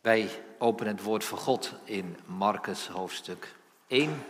Wij 0.00 0.30
openen 0.58 0.96
het 0.96 1.04
woord 1.04 1.24
van 1.24 1.38
God 1.38 1.72
in 1.84 2.16
Marcus 2.26 2.86
hoofdstuk 2.86 3.54
1. 3.86 4.24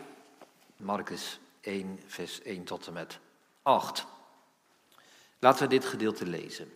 Marcus 0.76 1.40
1, 1.60 2.00
vers 2.06 2.42
1 2.42 2.64
tot 2.64 2.86
en 2.86 2.92
met 2.92 3.18
8. 3.62 4.06
Laten 5.38 5.62
we 5.62 5.68
dit 5.68 5.84
gedeelte 5.84 6.26
lezen. 6.26 6.72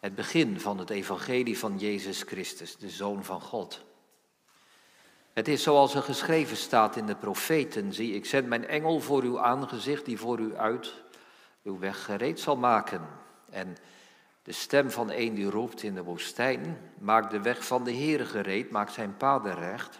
Het 0.00 0.14
begin 0.14 0.60
van 0.60 0.78
het 0.78 0.90
evangelie 0.90 1.58
van 1.58 1.78
Jezus 1.78 2.22
Christus, 2.22 2.76
de 2.76 2.90
Zoon 2.90 3.24
van 3.24 3.40
God. 3.40 3.84
Het 5.32 5.48
is 5.48 5.62
zoals 5.62 5.94
er 5.94 6.02
geschreven 6.02 6.56
staat 6.56 6.96
in 6.96 7.06
de 7.06 7.16
profeten. 7.16 7.92
Zie, 7.92 8.14
ik 8.14 8.26
zend 8.26 8.46
mijn 8.46 8.66
engel 8.66 9.00
voor 9.00 9.22
uw 9.22 9.40
aangezicht, 9.40 10.04
die 10.04 10.18
voor 10.18 10.38
u 10.38 10.56
uit 10.56 10.94
uw 11.62 11.78
weg 11.78 12.04
gereed 12.04 12.40
zal 12.40 12.56
maken. 12.56 13.08
En 13.50 13.76
de 14.48 14.54
stem 14.54 14.90
van 14.90 15.10
een 15.10 15.34
die 15.34 15.50
roept 15.50 15.82
in 15.82 15.94
de 15.94 16.02
woestijn, 16.02 16.78
maakt 16.98 17.30
de 17.30 17.40
weg 17.40 17.66
van 17.66 17.84
de 17.84 17.92
Heere 17.92 18.24
gereed, 18.24 18.70
maakt 18.70 18.92
zijn 18.92 19.16
paden 19.16 19.54
recht. 19.54 19.98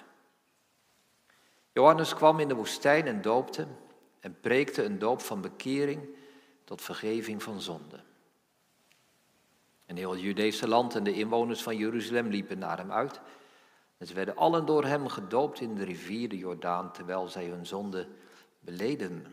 Johannes 1.73 2.15
kwam 2.15 2.41
in 2.41 2.49
de 2.49 2.55
woestijn 2.55 3.07
en 3.07 3.23
doopte 3.23 3.67
en 4.21 4.41
preekte 4.41 4.85
een 4.85 4.99
doop 4.99 5.21
van 5.21 5.41
bekering 5.41 6.09
tot 6.65 6.83
vergeving 6.83 7.43
van 7.43 7.61
zonde. 7.61 8.01
En 9.87 9.97
heel 9.97 10.11
het 10.11 10.21
Judese 10.21 10.69
land 10.69 10.95
en 10.95 11.05
de 11.05 11.13
inwoners 11.13 11.63
van 11.63 11.77
Jeruzalem 11.77 12.27
liepen 12.27 12.59
naar 12.59 12.79
hem 12.79 12.93
uit. 12.93 13.21
En 13.99 14.07
ze 14.07 14.15
werden 14.15 14.37
allen 14.37 14.67
door 14.67 14.85
hem 14.85 15.09
gedoopt 15.09 15.61
in 15.61 15.75
de 15.75 15.85
rivier 15.85 16.29
de 16.29 16.39
Jordaan, 16.39 16.93
terwijl 16.93 17.29
zij 17.29 17.47
hun 17.47 17.67
zonde 17.67 18.07
beleden. 18.61 19.27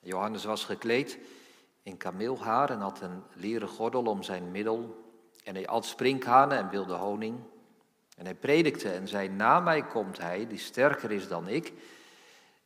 Johannes 0.00 0.44
was 0.44 0.64
gekleed 0.64 1.18
in 1.82 1.96
kameelhaar 1.96 2.70
en 2.70 2.80
had 2.80 3.00
een 3.00 3.22
leren 3.32 3.68
gordel 3.68 4.02
om 4.02 4.22
zijn 4.22 4.50
middel. 4.50 5.04
En 5.44 5.54
hij 5.54 5.66
at 5.66 5.84
sprinkhanen 5.84 6.58
en 6.58 6.68
wilde 6.68 6.94
honing. 6.94 7.38
En 8.16 8.24
hij 8.24 8.34
predikte 8.34 8.90
en 8.90 9.08
zei, 9.08 9.28
na 9.28 9.60
mij 9.60 9.82
komt 9.86 10.18
hij, 10.18 10.46
die 10.46 10.58
sterker 10.58 11.10
is 11.10 11.28
dan 11.28 11.48
ik, 11.48 11.72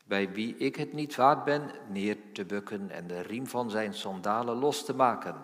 bij 0.04 0.32
wie 0.32 0.56
ik 0.56 0.76
het 0.76 0.92
niet 0.92 1.14
waard 1.14 1.44
ben 1.44 1.70
neer 1.88 2.16
te 2.32 2.44
bukken 2.44 2.90
en 2.90 3.06
de 3.06 3.20
riem 3.20 3.46
van 3.46 3.70
zijn 3.70 3.94
sandalen 3.94 4.56
los 4.56 4.84
te 4.84 4.94
maken. 4.94 5.36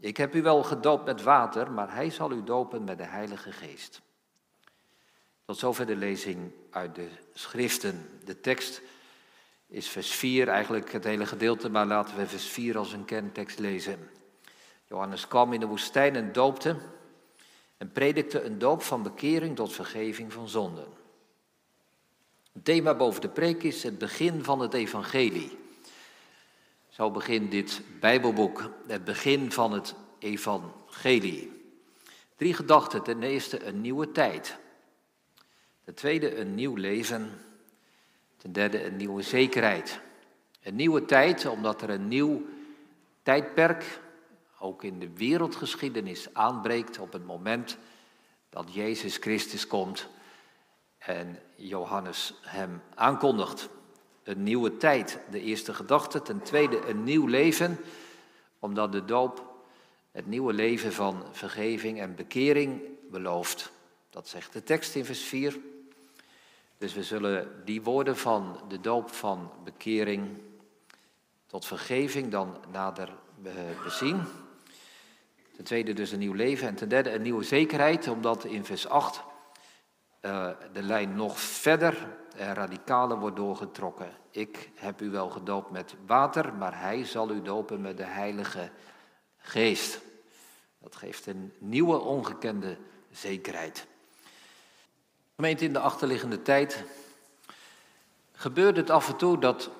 Ik 0.00 0.16
heb 0.16 0.34
u 0.34 0.42
wel 0.42 0.62
gedoopt 0.62 1.04
met 1.04 1.22
water, 1.22 1.72
maar 1.72 1.94
hij 1.94 2.10
zal 2.10 2.32
u 2.32 2.44
dopen 2.44 2.84
met 2.84 2.98
de 2.98 3.04
Heilige 3.04 3.52
Geest. 3.52 4.02
Tot 5.44 5.58
zover 5.58 5.86
de 5.86 5.96
lezing 5.96 6.52
uit 6.70 6.94
de 6.94 7.08
schriften. 7.32 8.20
De 8.24 8.40
tekst 8.40 8.82
is 9.66 9.88
vers 9.88 10.10
4, 10.10 10.48
eigenlijk 10.48 10.92
het 10.92 11.04
hele 11.04 11.26
gedeelte, 11.26 11.68
maar 11.68 11.86
laten 11.86 12.16
we 12.16 12.26
vers 12.26 12.46
4 12.46 12.78
als 12.78 12.92
een 12.92 13.04
kerntekst 13.04 13.58
lezen. 13.58 14.10
Johannes 14.84 15.28
kwam 15.28 15.52
in 15.52 15.60
de 15.60 15.66
woestijn 15.66 16.16
en 16.16 16.32
doopte 16.32 16.76
en 17.76 17.92
predikte 17.92 18.42
een 18.42 18.58
doop 18.58 18.82
van 18.82 19.02
bekering 19.02 19.56
tot 19.56 19.72
vergeving 19.72 20.32
van 20.32 20.48
zonden. 20.48 20.86
Het 22.52 22.64
thema 22.64 22.94
boven 22.94 23.20
de 23.20 23.28
preek 23.28 23.62
is 23.62 23.82
het 23.82 23.98
begin 23.98 24.44
van 24.44 24.60
het 24.60 24.74
evangelie. 24.74 25.58
Zo 26.88 27.10
begint 27.10 27.50
dit 27.50 27.82
Bijbelboek, 28.00 28.70
het 28.86 29.04
begin 29.04 29.52
van 29.52 29.72
het 29.72 29.94
evangelie. 30.18 31.56
Drie 32.36 32.54
gedachten. 32.54 33.02
Ten 33.02 33.22
eerste 33.22 33.64
een 33.64 33.80
nieuwe 33.80 34.12
tijd. 34.12 34.56
Ten 35.84 35.94
tweede 35.94 36.36
een 36.36 36.54
nieuw 36.54 36.74
leven. 36.74 37.30
Ten 38.46 38.54
derde 38.54 38.84
een 38.84 38.96
nieuwe 38.96 39.22
zekerheid. 39.22 40.00
Een 40.62 40.74
nieuwe 40.76 41.04
tijd 41.04 41.46
omdat 41.46 41.82
er 41.82 41.90
een 41.90 42.08
nieuw 42.08 42.42
tijdperk, 43.22 44.00
ook 44.58 44.84
in 44.84 44.98
de 44.98 45.10
wereldgeschiedenis, 45.14 46.34
aanbreekt 46.34 46.98
op 46.98 47.12
het 47.12 47.26
moment 47.26 47.78
dat 48.50 48.74
Jezus 48.74 49.16
Christus 49.16 49.66
komt 49.66 50.08
en 50.98 51.38
Johannes 51.56 52.34
hem 52.40 52.82
aankondigt. 52.94 53.68
Een 54.22 54.42
nieuwe 54.42 54.76
tijd, 54.76 55.18
de 55.30 55.40
eerste 55.40 55.74
gedachte. 55.74 56.22
Ten 56.22 56.42
tweede 56.42 56.88
een 56.88 57.04
nieuw 57.04 57.26
leven, 57.26 57.78
omdat 58.58 58.92
de 58.92 59.04
doop 59.04 59.54
het 60.10 60.26
nieuwe 60.26 60.52
leven 60.52 60.92
van 60.92 61.24
vergeving 61.32 62.00
en 62.00 62.14
bekering 62.14 62.80
belooft. 63.10 63.72
Dat 64.10 64.28
zegt 64.28 64.52
de 64.52 64.62
tekst 64.62 64.94
in 64.94 65.04
vers 65.04 65.22
4. 65.22 65.58
Dus 66.78 66.94
we 66.94 67.02
zullen 67.02 67.62
die 67.64 67.82
woorden 67.82 68.16
van 68.16 68.60
de 68.68 68.80
doop 68.80 69.10
van 69.10 69.52
bekering 69.64 70.40
tot 71.46 71.64
vergeving 71.66 72.30
dan 72.30 72.56
nader 72.72 73.14
bezien. 73.84 74.22
Ten 75.56 75.64
tweede 75.64 75.92
dus 75.92 76.12
een 76.12 76.18
nieuw 76.18 76.32
leven 76.32 76.68
en 76.68 76.74
ten 76.74 76.88
derde 76.88 77.12
een 77.12 77.22
nieuwe 77.22 77.44
zekerheid, 77.44 78.08
omdat 78.08 78.44
in 78.44 78.64
vers 78.64 78.88
8 78.88 79.22
uh, 80.22 80.48
de 80.72 80.82
lijn 80.82 81.14
nog 81.14 81.40
verder 81.40 82.08
en 82.36 82.54
radicaler 82.54 83.18
wordt 83.18 83.36
doorgetrokken. 83.36 84.10
Ik 84.30 84.70
heb 84.74 85.00
u 85.00 85.10
wel 85.10 85.30
gedoopt 85.30 85.70
met 85.70 85.94
water, 86.06 86.54
maar 86.54 86.80
hij 86.80 87.04
zal 87.04 87.30
u 87.30 87.42
dopen 87.42 87.80
met 87.80 87.96
de 87.96 88.04
Heilige 88.04 88.70
Geest. 89.36 90.00
Dat 90.78 90.96
geeft 90.96 91.26
een 91.26 91.52
nieuwe 91.58 91.98
ongekende 91.98 92.78
zekerheid. 93.10 93.86
In 95.36 95.72
de 95.72 95.78
achterliggende 95.78 96.42
tijd 96.42 96.84
gebeurde 98.32 98.80
het 98.80 98.90
af 98.90 99.08
en 99.08 99.16
toe 99.16 99.38
dat 99.38 99.70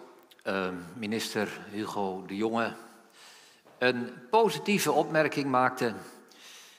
uh, 0.44 0.69
minister 0.94 1.61
Hugo 1.71 2.25
de 2.27 2.37
Jonge 2.37 2.75
een 3.78 4.12
positieve 4.31 4.93
opmerking 4.93 5.50
maakte, 5.50 5.94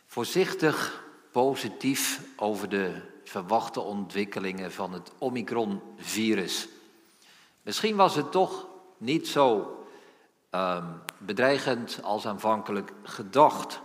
voorzichtig 0.06 1.04
positief 1.32 2.22
over 2.36 2.70
de 2.70 3.02
verwachte 3.24 3.80
ontwikkelingen 3.80 4.72
van 4.72 4.94
het 4.94 5.12
Omicron-virus. 5.18 6.68
Misschien 7.62 7.96
was 7.96 8.16
het 8.16 8.32
toch 8.32 8.68
niet 8.98 9.28
zo 9.28 9.78
uh, 10.52 10.86
bedreigend 11.18 12.00
als 12.04 12.26
aanvankelijk 12.26 12.92
gedacht. 13.04 13.82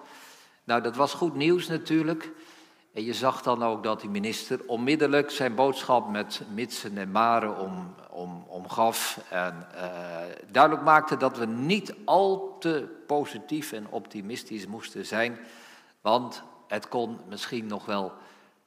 Nou, 0.65 0.83
dat 0.83 0.97
was 0.97 1.15
goed 1.15 1.35
nieuws 1.35 1.69
natuurlijk. 1.69 2.31
En 2.93 3.05
je 3.05 3.15
zag 3.15 3.43
dan 3.43 3.63
ook 3.65 3.83
dat 3.83 4.01
die 4.01 4.11
minister 4.11 4.61
onmiddellijk 4.67 5.31
zijn 5.31 5.55
boodschap 5.55 6.09
met 6.09 6.43
mitsen 6.55 6.99
en 6.99 7.11
maren 7.11 7.59
om, 7.59 7.95
om, 8.11 8.45
omgaf. 8.47 9.21
En 9.31 9.67
uh, 9.75 9.83
duidelijk 10.51 10.85
maakte 10.85 11.17
dat 11.17 11.37
we 11.37 11.47
niet 11.47 11.95
al 12.05 12.57
te 12.59 12.89
positief 13.07 13.73
en 13.73 13.89
optimistisch 13.89 14.67
moesten 14.67 15.07
zijn. 15.07 15.39
Want 16.01 16.43
het 16.67 16.89
kon 16.89 17.19
misschien 17.29 17.67
nog 17.67 17.85
wel 17.85 18.13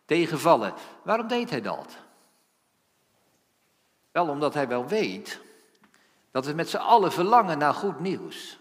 tegenvallen. 0.06 0.74
Waarom 1.02 1.28
deed 1.28 1.50
hij 1.50 1.62
dat? 1.62 1.98
Wel 4.12 4.28
omdat 4.28 4.54
hij 4.54 4.68
wel 4.68 4.88
weet 4.88 5.42
dat 6.32 6.46
we 6.46 6.54
met 6.54 6.70
z'n 6.70 6.78
allen 6.78 7.12
verlangen 7.12 7.58
naar 7.58 7.74
goed 7.74 8.00
nieuws. 8.00 8.60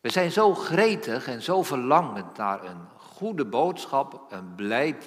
We 0.00 0.10
zijn 0.10 0.32
zo 0.32 0.54
gretig 0.54 1.26
en 1.26 1.42
zo 1.42 1.62
verlangend 1.62 2.36
naar 2.36 2.64
een 2.64 2.88
goede 3.20 3.44
boodschap, 3.44 4.26
een 4.28 4.54
blij 4.54 4.98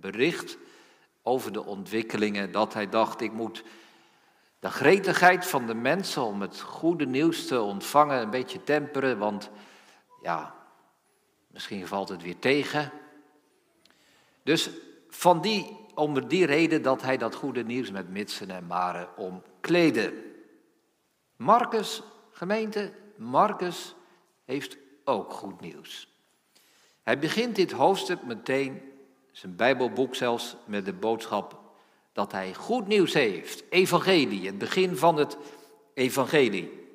bericht 0.00 0.58
over 1.22 1.52
de 1.52 1.64
ontwikkelingen, 1.64 2.52
dat 2.52 2.74
hij 2.74 2.88
dacht, 2.88 3.20
ik 3.20 3.32
moet 3.32 3.64
de 4.58 4.70
gretigheid 4.70 5.46
van 5.46 5.66
de 5.66 5.74
mensen 5.74 6.22
om 6.22 6.40
het 6.40 6.60
goede 6.60 7.06
nieuws 7.06 7.46
te 7.46 7.60
ontvangen 7.60 8.20
een 8.20 8.30
beetje 8.30 8.64
temperen, 8.64 9.18
want 9.18 9.50
ja, 10.22 10.54
misschien 11.46 11.86
valt 11.86 12.08
het 12.08 12.22
weer 12.22 12.38
tegen. 12.38 12.92
Dus 14.42 14.70
van 15.08 15.40
die, 15.40 15.76
om 15.94 16.28
die 16.28 16.46
reden 16.46 16.82
dat 16.82 17.02
hij 17.02 17.16
dat 17.16 17.34
goede 17.34 17.64
nieuws 17.64 17.90
met 17.90 18.08
mitsen 18.08 18.50
en 18.50 18.66
maren 18.66 19.16
omkleedde. 19.16 20.12
Marcus, 21.36 22.02
gemeente, 22.32 22.92
Marcus 23.16 23.94
heeft 24.44 24.76
ook 25.04 25.32
goed 25.32 25.60
nieuws. 25.60 26.07
Hij 27.08 27.18
begint 27.18 27.56
dit 27.56 27.72
hoofdstuk 27.72 28.22
meteen, 28.22 28.82
zijn 29.32 29.56
Bijbelboek 29.56 30.14
zelfs, 30.14 30.56
met 30.64 30.84
de 30.84 30.92
boodschap 30.92 31.60
dat 32.12 32.32
hij 32.32 32.54
goed 32.54 32.86
nieuws 32.86 33.12
heeft. 33.12 33.64
Evangelie, 33.70 34.46
het 34.46 34.58
begin 34.58 34.96
van 34.96 35.16
het 35.16 35.36
evangelie. 35.94 36.86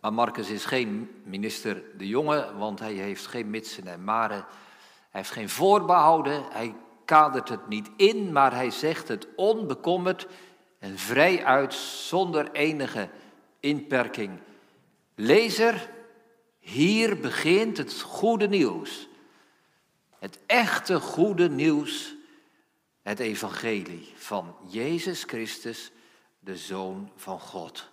Maar 0.00 0.12
Marcus 0.12 0.50
is 0.50 0.64
geen 0.64 1.10
minister 1.24 1.82
de 1.96 2.08
Jonge, 2.08 2.56
want 2.58 2.78
hij 2.78 2.92
heeft 2.92 3.26
geen 3.26 3.50
mitsen 3.50 3.86
en 3.86 4.04
maren. 4.04 4.44
Hij 5.10 5.20
heeft 5.20 5.30
geen 5.30 5.48
voorbehouden, 5.48 6.44
hij 6.50 6.74
kadert 7.04 7.48
het 7.48 7.68
niet 7.68 7.90
in, 7.96 8.32
maar 8.32 8.54
hij 8.54 8.70
zegt 8.70 9.08
het 9.08 9.26
onbekommerd 9.34 10.26
en 10.78 10.98
vrij 10.98 11.44
uit, 11.44 11.74
zonder 11.74 12.52
enige 12.52 13.08
inperking. 13.60 14.38
Lezer, 15.14 15.94
hier 16.66 17.20
begint 17.20 17.76
het 17.76 18.00
goede 18.00 18.48
nieuws. 18.48 19.08
Het 20.18 20.38
echte 20.46 21.00
goede 21.00 21.48
nieuws, 21.48 22.14
het 23.02 23.18
evangelie 23.18 24.12
van 24.14 24.56
Jezus 24.68 25.22
Christus, 25.22 25.90
de 26.38 26.56
Zoon 26.56 27.10
van 27.16 27.40
God. 27.40 27.88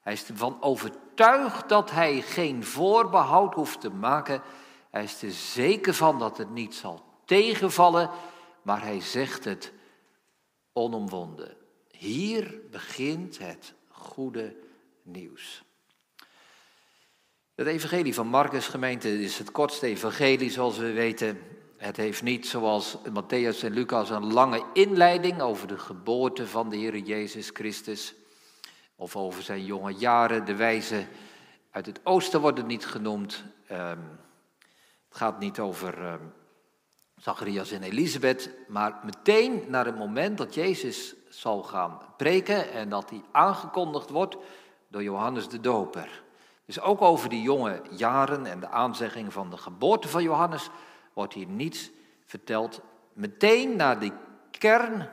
Hij 0.00 0.12
is 0.12 0.28
ervan 0.28 0.62
overtuigd 0.62 1.68
dat 1.68 1.90
hij 1.90 2.22
geen 2.22 2.64
voorbehoud 2.64 3.54
hoeft 3.54 3.80
te 3.80 3.90
maken. 3.90 4.42
Hij 4.90 5.02
is 5.02 5.22
er 5.22 5.30
zeker 5.30 5.94
van 5.94 6.18
dat 6.18 6.38
het 6.38 6.50
niet 6.50 6.74
zal 6.74 7.04
tegenvallen, 7.24 8.10
maar 8.62 8.82
hij 8.82 9.00
zegt 9.00 9.44
het 9.44 9.72
onomwonden. 10.72 11.56
Hier 11.90 12.60
begint 12.70 13.38
het 13.38 13.74
goede 13.88 14.56
nieuws. 15.02 15.66
Het 17.58 17.66
evangelie 17.66 18.14
van 18.14 18.26
Marcus 18.26 18.66
gemeente 18.66 19.22
is 19.22 19.38
het 19.38 19.52
kortste 19.52 19.86
evangelie 19.86 20.50
zoals 20.50 20.78
we 20.78 20.92
weten. 20.92 21.38
Het 21.76 21.96
heeft 21.96 22.22
niet 22.22 22.46
zoals 22.46 22.96
Matthäus 22.96 23.62
en 23.62 23.72
Lucas 23.72 24.10
een 24.10 24.32
lange 24.32 24.64
inleiding 24.72 25.40
over 25.40 25.68
de 25.68 25.78
geboorte 25.78 26.46
van 26.46 26.70
de 26.70 26.76
Heer 26.76 26.98
Jezus 26.98 27.50
Christus. 27.52 28.14
Of 28.96 29.16
over 29.16 29.42
zijn 29.42 29.64
jonge 29.64 29.92
jaren. 29.92 30.44
De 30.44 30.54
wijze 30.54 31.06
uit 31.70 31.86
het 31.86 32.00
oosten 32.04 32.40
wordt 32.40 32.66
niet 32.66 32.86
genoemd. 32.86 33.44
Ehm, 33.66 33.98
het 35.08 35.18
gaat 35.18 35.38
niet 35.38 35.58
over 35.58 36.12
um, 36.12 36.32
Zacharias 37.16 37.70
en 37.70 37.82
Elisabeth. 37.82 38.50
Maar 38.68 39.00
meteen 39.04 39.64
naar 39.68 39.86
het 39.86 39.98
moment 39.98 40.38
dat 40.38 40.54
Jezus 40.54 41.14
zal 41.28 41.62
gaan 41.62 42.00
preken. 42.16 42.72
En 42.72 42.88
dat 42.88 43.10
hij 43.10 43.22
aangekondigd 43.32 44.10
wordt 44.10 44.36
door 44.88 45.02
Johannes 45.02 45.48
de 45.48 45.60
Doper. 45.60 46.26
Dus 46.68 46.80
ook 46.80 47.02
over 47.02 47.28
die 47.28 47.42
jonge 47.42 47.82
jaren 47.90 48.46
en 48.46 48.60
de 48.60 48.68
aanzegging 48.68 49.32
van 49.32 49.50
de 49.50 49.56
geboorte 49.56 50.08
van 50.08 50.22
Johannes 50.22 50.68
wordt 51.12 51.34
hier 51.34 51.46
niets 51.46 51.90
verteld. 52.24 52.80
Meteen 53.12 53.76
naar 53.76 53.98
die 53.98 54.12
kern, 54.50 55.10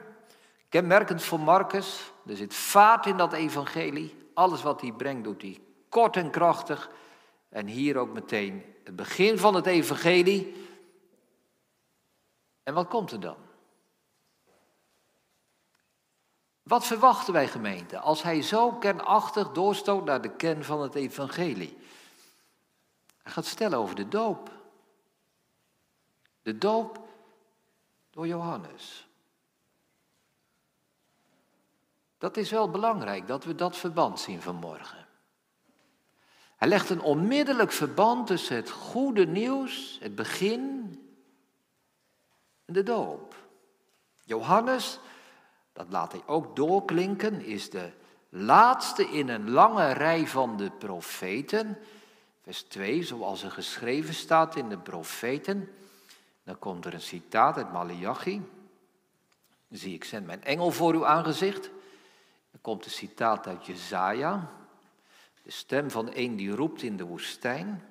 kenmerkend 0.69 1.23
voor 1.23 1.39
Marcus, 1.39 2.11
er 2.25 2.35
zit 2.35 2.53
vaart 2.53 3.05
in 3.05 3.17
dat 3.17 3.33
evangelie. 3.33 4.15
Alles 4.33 4.63
wat 4.63 4.81
hij 4.81 4.91
brengt 4.91 5.23
doet 5.23 5.41
hij 5.41 5.61
kort 5.89 6.15
en 6.15 6.29
krachtig. 6.29 6.89
En 7.49 7.67
hier 7.67 7.97
ook 7.97 8.13
meteen 8.13 8.63
het 8.83 8.95
begin 8.95 9.37
van 9.37 9.55
het 9.55 9.65
evangelie. 9.65 10.67
En 12.63 12.73
wat 12.73 12.87
komt 12.87 13.11
er 13.11 13.19
dan? 13.19 13.44
Wat 16.65 16.85
verwachten 16.85 17.33
wij 17.33 17.47
gemeente 17.47 17.99
als 17.99 18.23
hij 18.23 18.41
zo 18.41 18.71
kernachtig 18.71 19.51
doorstoot 19.51 20.05
naar 20.05 20.21
de 20.21 20.35
kern 20.35 20.63
van 20.63 20.81
het 20.81 20.95
evangelie? 20.95 21.77
Hij 23.21 23.31
gaat 23.31 23.45
stellen 23.45 23.77
over 23.77 23.95
de 23.95 24.07
doop. 24.07 24.51
De 26.41 26.57
doop 26.57 27.07
door 28.09 28.27
Johannes. 28.27 29.07
Dat 32.17 32.37
is 32.37 32.51
wel 32.51 32.69
belangrijk 32.69 33.27
dat 33.27 33.43
we 33.43 33.55
dat 33.55 33.77
verband 33.77 34.19
zien 34.19 34.41
vanmorgen. 34.41 35.07
Hij 36.55 36.67
legt 36.67 36.89
een 36.89 37.01
onmiddellijk 37.01 37.71
verband 37.71 38.27
tussen 38.27 38.55
het 38.55 38.69
goede 38.69 39.25
nieuws, 39.25 39.97
het 40.01 40.15
begin 40.15 40.89
en 42.65 42.73
de 42.73 42.83
doop. 42.83 43.35
Johannes 44.23 44.99
dat 45.75 45.87
laat 45.89 46.11
hij 46.11 46.21
ook 46.25 46.55
doorklinken, 46.55 47.41
is 47.41 47.69
de 47.69 47.91
laatste 48.29 49.03
in 49.03 49.29
een 49.29 49.49
lange 49.49 49.91
rij 49.91 50.27
van 50.27 50.57
de 50.57 50.71
profeten. 50.71 51.77
Vers 52.41 52.61
2, 52.61 53.03
zoals 53.03 53.43
er 53.43 53.51
geschreven 53.51 54.13
staat 54.13 54.55
in 54.55 54.69
de 54.69 54.77
profeten. 54.77 55.69
Dan 56.43 56.59
komt 56.59 56.85
er 56.85 56.93
een 56.93 57.01
citaat 57.01 57.57
uit 57.57 57.71
Malachi. 57.71 58.41
Zie, 59.69 59.93
ik 59.93 60.03
zend 60.03 60.25
mijn 60.25 60.43
engel 60.43 60.71
voor 60.71 60.93
uw 60.93 61.05
aangezicht. 61.05 61.63
Dan 62.51 62.61
komt 62.61 62.85
een 62.85 62.91
citaat 62.91 63.47
uit 63.47 63.65
Jezaja. 63.65 64.49
De 65.41 65.51
stem 65.51 65.91
van 65.91 66.09
een 66.13 66.35
die 66.35 66.55
roept 66.55 66.81
in 66.81 66.97
de 66.97 67.05
woestijn. 67.05 67.83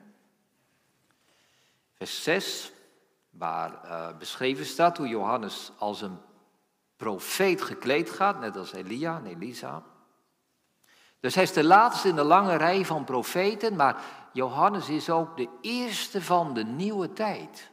Vers 1.95 2.23
6, 2.23 2.73
waar 3.31 3.85
uh, 3.85 4.19
beschreven 4.19 4.67
staat 4.67 4.97
hoe 4.97 5.09
Johannes 5.09 5.73
als 5.79 6.03
een 6.03 6.19
profeet 7.05 7.62
gekleed 7.62 8.11
gaat, 8.11 8.41
net 8.41 8.56
als 8.56 8.73
Elia 8.73 9.17
en 9.17 9.27
Elisa. 9.27 9.83
Dus 11.21 11.35
hij 11.35 11.43
is 11.43 11.53
de 11.53 11.65
laatste 11.65 12.09
in 12.09 12.15
de 12.15 12.25
lange 12.25 12.56
rij 12.56 12.85
van 12.85 13.05
profeten, 13.05 13.77
maar 13.77 14.03
Johannes 14.33 14.89
is 14.89 15.11
ook 15.11 15.37
de 15.37 15.49
eerste 15.61 16.23
van 16.23 16.55
de 16.55 16.65
nieuwe 16.65 17.12
tijd. 17.12 17.71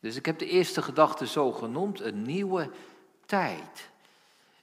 Dus 0.00 0.16
ik 0.16 0.26
heb 0.26 0.38
de 0.38 0.46
eerste 0.46 0.82
gedachte 0.82 1.26
zo 1.26 1.52
genoemd, 1.52 2.00
een 2.00 2.22
nieuwe 2.22 2.70
tijd. 3.26 3.90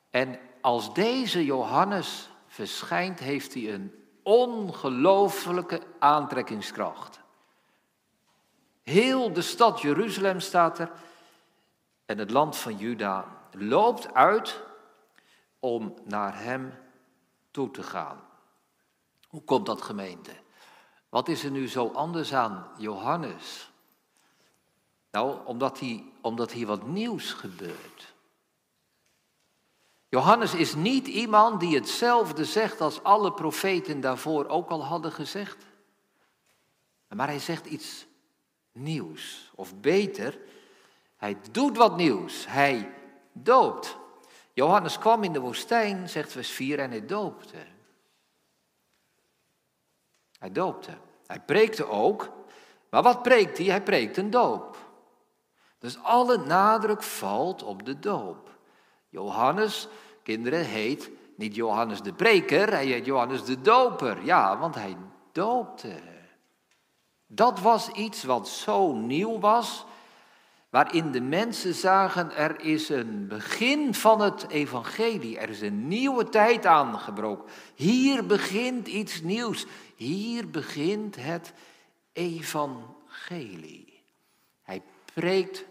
En 0.09 0.39
als 0.61 0.93
deze 0.93 1.45
Johannes 1.45 2.29
verschijnt, 2.47 3.19
heeft 3.19 3.53
hij 3.53 3.73
een 3.73 3.93
ongelooflijke 4.23 5.81
aantrekkingskracht. 5.99 7.19
Heel 8.83 9.33
de 9.33 9.41
stad 9.41 9.81
Jeruzalem 9.81 10.39
staat 10.39 10.79
er 10.79 10.91
en 12.05 12.17
het 12.17 12.31
land 12.31 12.57
van 12.57 12.77
Juda 12.77 13.36
loopt 13.61 14.13
uit 14.13 14.63
om 15.59 15.95
naar 16.03 16.43
hem 16.43 16.73
toe 17.51 17.71
te 17.71 17.83
gaan. 17.83 18.19
Hoe 19.27 19.43
komt 19.43 19.65
dat 19.65 19.81
gemeente? 19.81 20.31
Wat 21.09 21.27
is 21.27 21.43
er 21.43 21.51
nu 21.51 21.67
zo 21.67 21.87
anders 21.87 22.33
aan 22.33 22.67
Johannes? 22.77 23.71
Nou, 25.11 25.45
omdat 25.45 25.79
hier, 25.79 26.03
omdat 26.21 26.51
hier 26.51 26.67
wat 26.67 26.87
nieuws 26.87 27.33
gebeurt. 27.33 28.15
Johannes 30.09 30.53
is 30.53 30.75
niet 30.75 31.07
iemand 31.07 31.59
die 31.59 31.75
hetzelfde 31.75 32.45
zegt 32.45 32.81
als 32.81 33.03
alle 33.03 33.33
profeten 33.33 34.01
daarvoor 34.01 34.47
ook 34.47 34.69
al 34.69 34.83
hadden 34.83 35.11
gezegd. 35.11 35.65
Maar 37.07 37.27
hij 37.27 37.39
zegt 37.39 37.65
iets 37.65 38.05
nieuws. 38.71 39.51
Of 39.55 39.75
beter, 39.75 40.39
hij 41.15 41.37
doet 41.51 41.77
wat 41.77 41.97
nieuws. 41.97 42.45
Hij 42.47 42.96
doopt. 43.43 43.97
Johannes 44.53 44.97
kwam 44.97 45.23
in 45.23 45.33
de 45.33 45.39
woestijn, 45.39 46.09
zegt 46.09 46.31
vers 46.31 46.49
4, 46.49 46.79
en 46.79 46.89
hij 46.89 47.05
doopte. 47.05 47.57
Hij 50.39 50.51
doopte. 50.51 50.97
Hij 51.27 51.39
preekte 51.39 51.89
ook. 51.89 52.31
Maar 52.89 53.03
wat 53.03 53.23
preekt 53.23 53.57
hij? 53.57 53.67
Hij 53.67 53.81
preekt 53.81 54.17
een 54.17 54.29
doop. 54.29 54.77
Dus 55.79 56.03
alle 56.03 56.37
nadruk 56.37 57.03
valt 57.03 57.63
op 57.63 57.85
de 57.85 57.99
doop. 57.99 58.57
Johannes, 59.09 59.87
kinderen, 60.23 60.65
heet 60.65 61.09
niet 61.35 61.55
Johannes 61.55 62.01
de 62.01 62.13
preker, 62.13 62.69
hij 62.69 62.85
heet 62.85 63.05
Johannes 63.05 63.43
de 63.43 63.61
doper. 63.61 64.23
Ja, 64.25 64.57
want 64.57 64.75
hij 64.75 64.97
doopte. 65.31 65.99
Dat 67.27 67.59
was 67.59 67.89
iets 67.89 68.23
wat 68.23 68.47
zo 68.47 68.93
nieuw 68.93 69.39
was 69.39 69.85
waarin 70.69 71.11
de 71.11 71.21
mensen 71.21 71.73
zagen 71.73 72.35
er 72.35 72.61
is 72.61 72.89
een 72.89 73.27
begin 73.27 73.93
van 73.93 74.21
het 74.21 74.49
evangelie, 74.49 75.37
er 75.37 75.49
is 75.49 75.61
een 75.61 75.87
nieuwe 75.87 76.29
tijd 76.29 76.65
aangebroken. 76.65 77.49
Hier 77.75 78.25
begint 78.25 78.87
iets 78.87 79.21
nieuws, 79.21 79.65
hier 79.95 80.49
begint 80.49 81.15
het 81.15 81.53
evangelie. 82.13 84.03
Hij 84.63 84.81
preekt 85.13 85.65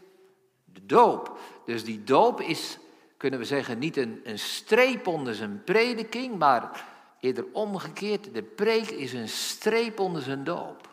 de 0.64 0.86
doop. 0.86 1.38
Dus 1.64 1.84
die 1.84 2.04
doop 2.04 2.40
is, 2.40 2.78
kunnen 3.16 3.38
we 3.38 3.44
zeggen, 3.44 3.78
niet 3.78 3.96
een, 3.96 4.20
een 4.24 4.38
streep 4.38 5.06
onder 5.06 5.34
zijn 5.34 5.64
prediking, 5.64 6.38
maar 6.38 6.84
eerder 7.20 7.46
omgekeerd, 7.52 8.34
de 8.34 8.42
preek 8.42 8.88
is 8.88 9.12
een 9.12 9.28
streep 9.28 10.00
onder 10.00 10.22
zijn 10.22 10.44
doop. 10.44 10.88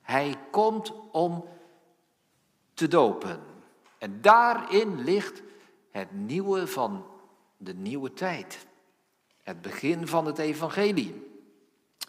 Hij 0.00 0.34
komt 0.50 0.92
om 1.12 1.44
te 2.74 2.88
dopen. 2.88 3.40
En 3.98 4.20
daarin 4.20 5.04
ligt 5.04 5.42
het 5.90 6.12
nieuwe 6.12 6.66
van 6.66 7.06
de 7.56 7.74
nieuwe 7.74 8.12
tijd. 8.12 8.66
Het 9.42 9.62
begin 9.62 10.06
van 10.06 10.26
het 10.26 10.38
evangelie. 10.38 11.32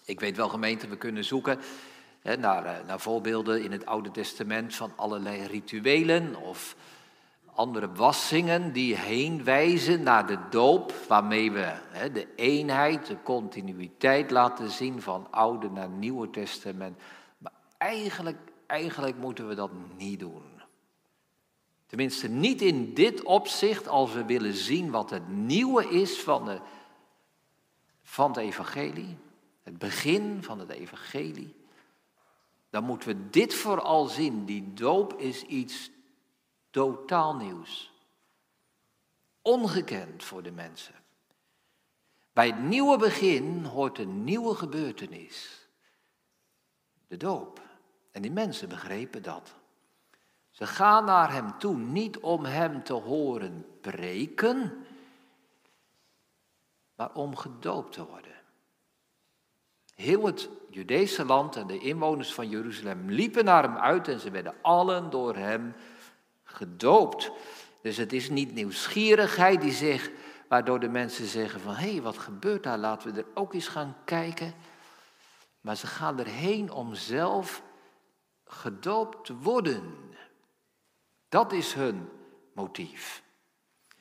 Ik 0.06 0.20
weet 0.20 0.38
wel 0.38 0.50
gemeente, 0.50 0.88
we 0.88 0.98
kunnen 0.98 1.26
zoeken 1.26 1.60
hè, 2.20 2.38
naar, 2.38 2.66
eh, 2.66 2.86
naar 2.88 3.00
voorbeelden 3.00 3.64
in 3.64 3.72
het 3.72 3.86
Oude 3.86 4.12
Testament 4.12 4.76
van 4.76 4.92
allerlei 4.96 5.46
rituelen 5.46 6.36
of 6.36 6.76
andere 7.56 7.92
wassingen 7.92 8.72
die 8.72 8.96
heen 8.96 9.44
wijzen 9.44 10.04
naar 10.04 10.28
de 10.28 10.38
doop, 10.50 10.94
waarmee 11.08 11.52
we 11.52 11.74
hè, 11.90 12.12
de 12.12 12.28
eenheid, 12.36 13.06
de 13.06 13.18
continuïteit 13.24 14.32
laten 14.32 14.72
zien 14.72 15.02
van 15.02 15.28
Oude 15.32 15.70
naar 15.70 15.90
Nieuwe 15.90 16.30
Testament. 16.30 17.00
Maar 17.38 17.52
eigenlijk, 17.78 18.38
eigenlijk 18.68 19.18
moeten 19.18 19.48
we 19.48 19.56
dat 19.56 19.72
niet 19.98 20.20
doen. 20.20 20.55
Tenminste, 21.96 22.28
niet 22.28 22.62
in 22.62 22.94
dit 22.94 23.24
opzicht 23.24 23.88
als 23.88 24.14
we 24.14 24.26
willen 24.26 24.54
zien 24.54 24.92
wat 24.92 25.10
het 25.10 25.28
nieuwe 25.28 25.90
is 25.90 26.20
van, 26.20 26.46
de, 26.46 26.62
van 28.02 28.28
het 28.28 28.38
evangelie. 28.38 29.18
Het 29.64 29.78
begin 29.78 30.44
van 30.44 30.60
het 30.60 30.70
evangelie. 30.70 31.56
Dan 32.70 32.84
moeten 32.84 33.08
we 33.08 33.30
dit 33.30 33.54
vooral 33.54 34.06
zien. 34.06 34.46
Die 34.46 34.74
doop 34.74 35.14
is 35.14 35.44
iets 35.44 35.92
totaal 36.70 37.36
nieuws. 37.36 37.92
Ongekend 39.42 40.24
voor 40.24 40.44
de 40.44 40.52
mensen. 40.52 40.96
Bij 42.34 42.48
het 42.48 42.60
nieuwe 42.60 42.98
begin 42.98 43.64
hoort 43.64 43.98
een 43.98 44.24
nieuwe 44.24 44.56
gebeurtenis. 44.56 45.68
De 47.08 47.18
doop. 47.18 47.62
En 48.12 48.22
die 48.22 48.32
mensen 48.32 48.70
begrepen 48.70 49.24
dat. 49.24 49.56
Ze 50.56 50.68
gaan 50.68 51.06
naar 51.06 51.32
hem 51.32 51.58
toe, 51.58 51.78
niet 51.78 52.18
om 52.18 52.46
hem 52.46 52.84
te 52.84 52.94
horen 52.94 53.66
preken, 53.82 54.86
maar 56.96 57.14
om 57.14 57.36
gedoopt 57.36 57.94
te 57.94 58.06
worden. 58.06 58.36
Heel 59.96 60.26
het 60.26 60.50
Judese 60.70 61.26
land 61.26 61.56
en 61.56 61.68
de 61.68 61.80
inwoners 61.80 62.34
van 62.34 62.50
Jeruzalem 62.50 63.10
liepen 63.10 63.46
naar 63.46 63.64
hem 63.64 63.78
uit 63.78 64.08
en 64.08 64.20
ze 64.20 64.32
werden 64.32 64.56
allen 64.62 65.10
door 65.10 65.36
hem 65.36 65.76
gedoopt. 66.44 67.32
Dus 67.82 67.98
het 67.98 68.14
is 68.14 68.30
niet 68.30 68.54
nieuwsgierigheid 68.54 69.62
die 69.62 69.72
zich, 69.72 70.12
waardoor 70.48 70.80
de 70.80 70.90
mensen 70.90 71.26
zeggen 71.26 71.60
van 71.60 71.74
hé, 71.74 71.92
hey, 71.92 72.02
wat 72.02 72.18
gebeurt 72.18 72.64
daar? 72.64 72.78
Laten 72.78 73.14
we 73.14 73.20
er 73.20 73.28
ook 73.34 73.54
eens 73.54 73.68
gaan 73.68 73.96
kijken. 74.06 74.54
Maar 75.62 75.76
ze 75.76 75.88
gaan 75.88 76.20
erheen 76.20 76.72
om 76.72 76.94
zelf 76.94 77.64
gedoopt 78.46 79.26
te 79.26 79.38
worden. 79.38 80.05
Dat 81.36 81.52
is 81.52 81.74
hun 81.74 82.10
motief. 82.54 83.24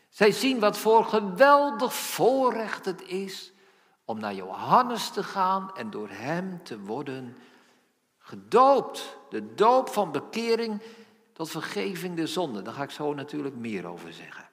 Zij 0.08 0.32
zien 0.32 0.60
wat 0.60 0.78
voor 0.78 1.04
geweldig 1.04 1.94
voorrecht 1.94 2.84
het 2.84 3.02
is 3.02 3.52
om 4.04 4.18
naar 4.18 4.34
Johannes 4.34 5.10
te 5.10 5.22
gaan 5.22 5.76
en 5.76 5.90
door 5.90 6.08
hem 6.10 6.62
te 6.62 6.80
worden 6.80 7.36
gedoopt. 8.18 9.16
De 9.30 9.54
doop 9.54 9.88
van 9.88 10.12
bekering 10.12 10.82
tot 11.32 11.50
vergeving 11.50 12.16
de 12.16 12.26
zonde. 12.26 12.62
Daar 12.62 12.74
ga 12.74 12.82
ik 12.82 12.90
zo 12.90 13.14
natuurlijk 13.14 13.56
meer 13.56 13.86
over 13.86 14.12
zeggen. 14.12 14.48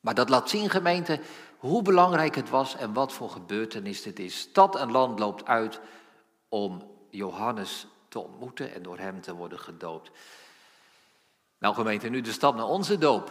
Maar 0.00 0.14
dat 0.14 0.28
laat 0.28 0.50
zien, 0.50 0.70
gemeente, 0.70 1.20
hoe 1.58 1.82
belangrijk 1.82 2.34
het 2.34 2.50
was 2.50 2.76
en 2.76 2.92
wat 2.92 3.12
voor 3.12 3.30
gebeurtenis 3.30 4.02
dit 4.02 4.18
is. 4.18 4.38
Stad 4.38 4.76
en 4.76 4.90
land 4.90 5.18
loopt 5.18 5.46
uit 5.46 5.80
om 6.48 6.90
Johannes 7.10 7.86
te 8.08 8.18
ontmoeten 8.18 8.74
en 8.74 8.82
door 8.82 8.98
hem 8.98 9.20
te 9.20 9.34
worden 9.34 9.58
gedoopt. 9.58 10.10
Nou 11.58 11.74
gemeente, 11.74 12.08
nu 12.08 12.20
de 12.20 12.32
stap 12.32 12.54
naar 12.54 12.66
onze 12.66 12.98
doop. 12.98 13.30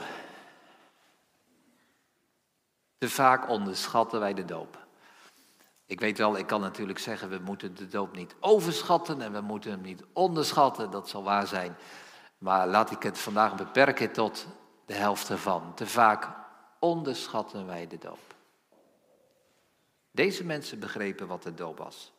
Te 2.97 3.09
vaak 3.09 3.49
onderschatten 3.49 4.19
wij 4.19 4.33
de 4.33 4.45
doop. 4.45 4.81
Ik 5.85 5.99
weet 5.99 6.17
wel, 6.17 6.37
ik 6.37 6.47
kan 6.47 6.61
natuurlijk 6.61 6.99
zeggen, 6.99 7.29
we 7.29 7.39
moeten 7.39 7.75
de 7.75 7.87
doop 7.87 8.15
niet 8.15 8.35
overschatten 8.39 9.21
en 9.21 9.31
we 9.31 9.41
moeten 9.41 9.71
hem 9.71 9.81
niet 9.81 10.03
onderschatten, 10.13 10.91
dat 10.91 11.09
zal 11.09 11.23
waar 11.23 11.47
zijn. 11.47 11.75
Maar 12.37 12.67
laat 12.67 12.91
ik 12.91 13.03
het 13.03 13.19
vandaag 13.19 13.55
beperken 13.55 14.11
tot 14.11 14.47
de 14.85 14.93
helft 14.93 15.29
ervan. 15.29 15.73
Te 15.73 15.87
vaak 15.87 16.29
onderschatten 16.79 17.65
wij 17.65 17.87
de 17.87 17.97
doop. 17.97 18.35
Deze 20.11 20.43
mensen 20.43 20.79
begrepen 20.79 21.27
wat 21.27 21.43
de 21.43 21.53
doop 21.53 21.77
was. 21.77 22.12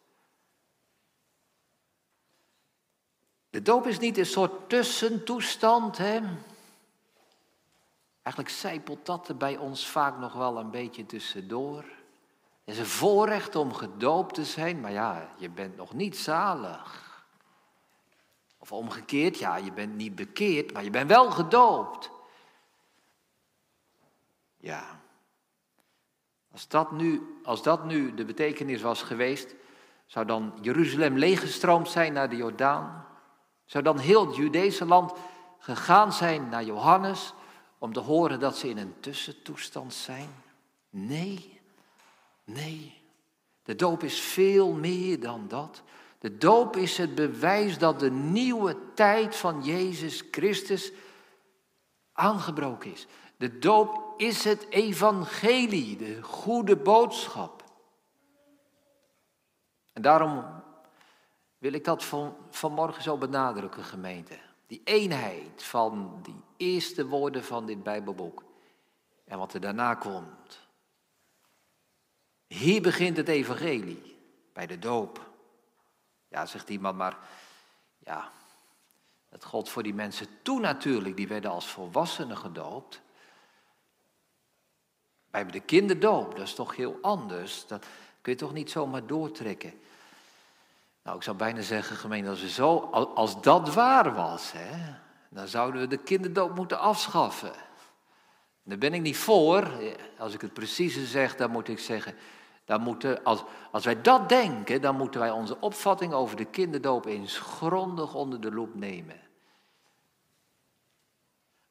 De 3.55 3.63
doop 3.63 3.87
is 3.87 3.99
niet 3.99 4.19
een 4.19 4.27
soort 4.27 4.69
tussentoestand. 4.69 5.99
Hè? 5.99 6.21
Eigenlijk 8.23 8.55
zijpelt 8.55 9.07
dat 9.07 9.29
er 9.29 9.37
bij 9.37 9.57
ons 9.57 9.89
vaak 9.89 10.19
nog 10.19 10.33
wel 10.33 10.59
een 10.59 10.71
beetje 10.71 11.07
tussendoor. 11.07 11.85
Het 12.65 12.75
is 12.75 12.79
een 12.79 12.87
voorrecht 12.87 13.57
om 13.57 13.75
gedoopt 13.75 14.35
te 14.35 14.45
zijn, 14.45 14.81
maar 14.81 14.93
ja, 14.93 15.29
je 15.37 15.49
bent 15.51 15.77
nog 15.77 15.93
niet 15.93 16.17
zalig. 16.17 17.03
Of 18.59 18.73
omgekeerd, 18.73 19.39
ja, 19.39 19.57
je 19.57 19.73
bent 19.73 19.95
niet 19.95 20.15
bekeerd, 20.15 20.73
maar 20.73 20.85
je 20.85 20.91
bent 20.91 21.09
wel 21.09 21.31
gedoopt. 21.31 22.11
Ja. 24.57 25.01
Als 26.53 26.69
dat 26.69 26.93
nu, 26.93 27.39
als 27.45 27.63
dat 27.63 27.85
nu 27.85 28.15
de 28.15 28.25
betekenis 28.25 28.83
was 28.83 29.03
geweest, 29.03 29.55
zou 30.07 30.27
dan 30.27 30.59
Jeruzalem 30.61 31.19
leeggestroomd 31.19 31.89
zijn 31.89 32.13
naar 32.13 32.31
de 32.31 32.37
Jordaan? 32.37 33.04
Zou 33.65 33.85
dan 33.85 33.99
heel 33.99 34.27
het 34.27 34.37
Judese 34.37 34.85
land 34.85 35.13
gegaan 35.59 36.13
zijn 36.13 36.49
naar 36.49 36.65
Johannes 36.65 37.33
om 37.79 37.93
te 37.93 38.01
horen 38.01 38.41
dat 38.41 38.57
ze 38.57 38.69
in 38.69 38.79
een 38.79 38.95
tussentoestand 39.01 39.95
zijn? 39.95 40.29
Nee, 40.91 41.61
nee. 42.45 43.03
De 43.63 43.75
doop 43.75 44.03
is 44.03 44.21
veel 44.21 44.73
meer 44.73 45.21
dan 45.21 45.49
dat. 45.49 45.83
De 46.19 46.37
doop 46.37 46.77
is 46.77 46.97
het 46.97 47.15
bewijs 47.15 47.79
dat 47.79 48.01
de 48.01 48.11
nieuwe 48.11 48.77
tijd 48.95 49.37
van 49.37 49.63
Jezus 49.63 50.23
Christus 50.31 50.93
aangebroken 52.13 52.93
is. 52.93 53.07
De 53.37 53.59
doop 53.59 54.15
is 54.17 54.45
het 54.45 54.67
evangelie, 54.69 55.97
de 55.97 56.23
goede 56.23 56.77
boodschap. 56.77 57.65
En 59.93 60.03
daarom 60.03 60.63
wil 61.65 61.73
ik 61.73 61.85
dat 61.85 62.05
van, 62.05 62.37
vanmorgen 62.51 63.03
zo 63.03 63.17
benadrukken, 63.17 63.85
gemeente. 63.85 64.39
Die 64.67 64.81
eenheid 64.85 65.63
van 65.63 66.19
die 66.23 66.41
eerste 66.57 67.07
woorden 67.07 67.45
van 67.45 67.67
dit 67.67 67.83
Bijbelboek 67.83 68.43
en 69.25 69.39
wat 69.39 69.55
er 69.55 69.61
daarna 69.61 69.95
komt. 69.95 70.61
Hier 72.47 72.83
begint 72.83 73.17
het 73.17 73.29
evangelie, 73.29 74.17
bij 74.53 74.67
de 74.67 74.79
doop. 74.79 75.31
Ja, 76.29 76.47
zegt 76.47 76.69
iemand, 76.69 76.97
maar 76.97 77.19
ja, 77.99 78.31
het 79.29 79.45
God 79.45 79.69
voor 79.69 79.83
die 79.83 79.95
mensen 79.95 80.27
toen 80.43 80.61
natuurlijk, 80.61 81.17
die 81.17 81.29
werden 81.29 81.51
als 81.51 81.67
volwassenen 81.67 82.37
gedoopt. 82.37 83.01
Bij 85.31 85.47
de 85.47 85.61
kinderdoop, 85.61 86.37
dat 86.37 86.47
is 86.47 86.55
toch 86.55 86.77
heel 86.77 86.99
anders. 87.03 87.67
Dat 87.67 87.87
kun 88.21 88.33
je 88.33 88.39
toch 88.39 88.53
niet 88.53 88.71
zomaar 88.71 89.07
doortrekken. 89.07 89.83
Nou, 91.05 91.17
ik 91.17 91.23
zou 91.23 91.37
bijna 91.37 91.61
zeggen, 91.61 91.97
gemeen, 91.97 92.27
als, 92.27 92.41
we 92.41 92.49
zo, 92.49 92.79
als 93.15 93.43
dat 93.43 93.75
waar 93.75 94.15
was, 94.15 94.53
hè, 94.53 94.95
dan 95.29 95.49
zouden 95.49 95.81
we 95.81 95.87
de 95.87 95.97
kinderdoop 95.97 96.55
moeten 96.55 96.79
afschaffen. 96.79 97.53
Daar 98.63 98.79
ben 98.79 98.95
ik 98.95 99.01
niet 99.01 99.17
voor. 99.17 99.71
Als 100.19 100.35
ik 100.35 100.41
het 100.41 100.53
precieze 100.53 101.07
zeg, 101.07 101.37
dan 101.37 101.51
moet 101.51 101.69
ik 101.69 101.79
zeggen, 101.79 102.15
dan 102.65 102.81
moeten, 102.81 103.25
als, 103.25 103.43
als 103.71 103.85
wij 103.85 104.03
dat 104.03 104.29
denken, 104.29 104.81
dan 104.81 104.97
moeten 104.97 105.21
wij 105.21 105.31
onze 105.31 105.61
opvatting 105.61 106.13
over 106.13 106.37
de 106.37 106.45
kinderdoop 106.45 107.07
eens 107.07 107.39
grondig 107.39 108.15
onder 108.15 108.41
de 108.41 108.53
loep 108.53 108.75
nemen. 108.75 109.21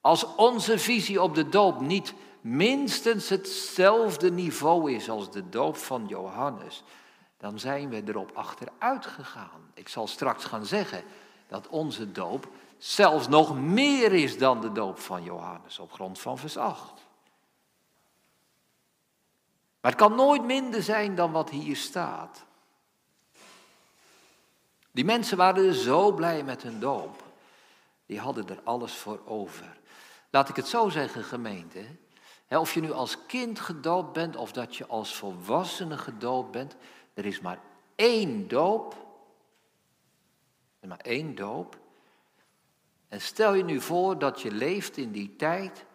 Als 0.02 0.36
onze 0.36 0.80
visie 0.80 1.22
op 1.22 1.36
de 1.36 1.50
doop 1.50 1.82
niet 1.82 2.13
minstens 2.42 3.30
hetzelfde 3.30 4.32
niveau 4.32 4.94
is 4.94 5.10
als 5.10 5.32
de 5.32 5.50
doop 5.50 5.78
van 5.78 6.06
Johannes, 6.08 6.84
dan 7.43 7.59
zijn 7.59 7.89
we 7.89 8.03
erop 8.05 8.31
achteruit 8.33 9.05
gegaan. 9.05 9.71
Ik 9.73 9.88
zal 9.88 10.07
straks 10.07 10.45
gaan 10.45 10.65
zeggen 10.65 11.03
dat 11.47 11.67
onze 11.67 12.12
doop 12.12 12.47
zelfs 12.77 13.27
nog 13.27 13.55
meer 13.57 14.13
is 14.13 14.38
dan 14.38 14.62
de 14.62 14.71
doop 14.71 15.00
van 15.00 15.23
Johannes 15.23 15.79
op 15.79 15.91
grond 15.91 16.19
van 16.19 16.38
vers 16.38 16.57
8. 16.57 16.93
Maar 19.81 19.91
het 19.91 19.95
kan 19.95 20.15
nooit 20.15 20.43
minder 20.43 20.83
zijn 20.83 21.15
dan 21.15 21.31
wat 21.31 21.50
hier 21.50 21.75
staat. 21.75 22.43
Die 24.91 25.05
mensen 25.05 25.38
waren 25.38 25.73
zo 25.73 26.12
blij 26.12 26.43
met 26.43 26.63
hun 26.63 26.79
doop. 26.79 27.23
Die 28.05 28.19
hadden 28.19 28.50
er 28.50 28.59
alles 28.63 28.93
voor 28.93 29.21
over. 29.25 29.77
Laat 30.29 30.50
ik 30.50 30.55
het 30.55 30.67
zo 30.67 30.89
zeggen, 30.89 31.23
gemeente. 31.23 31.85
Of 32.50 32.73
je 32.73 32.81
nu 32.81 32.91
als 32.91 33.25
kind 33.25 33.59
gedoopt 33.59 34.13
bent 34.13 34.35
of 34.35 34.51
dat 34.51 34.75
je 34.75 34.85
als 34.85 35.15
volwassene 35.15 35.97
gedoopt 35.97 36.51
bent, 36.51 36.75
er 37.13 37.25
is 37.25 37.39
maar 37.39 37.60
één 37.96 38.48
doop. 38.48 38.93
Er 40.79 40.79
is 40.82 40.89
maar 40.89 41.00
één 41.00 41.36
doop. 41.36 41.77
En 43.08 43.22
stel 43.22 43.53
je 43.53 43.63
nu 43.63 43.82
voor 43.82 44.20
dat 44.20 44.41
je 44.41 44.51
leeft 44.51 44.98
in 44.98 45.12
die 45.12 45.36
tijd 45.36 45.86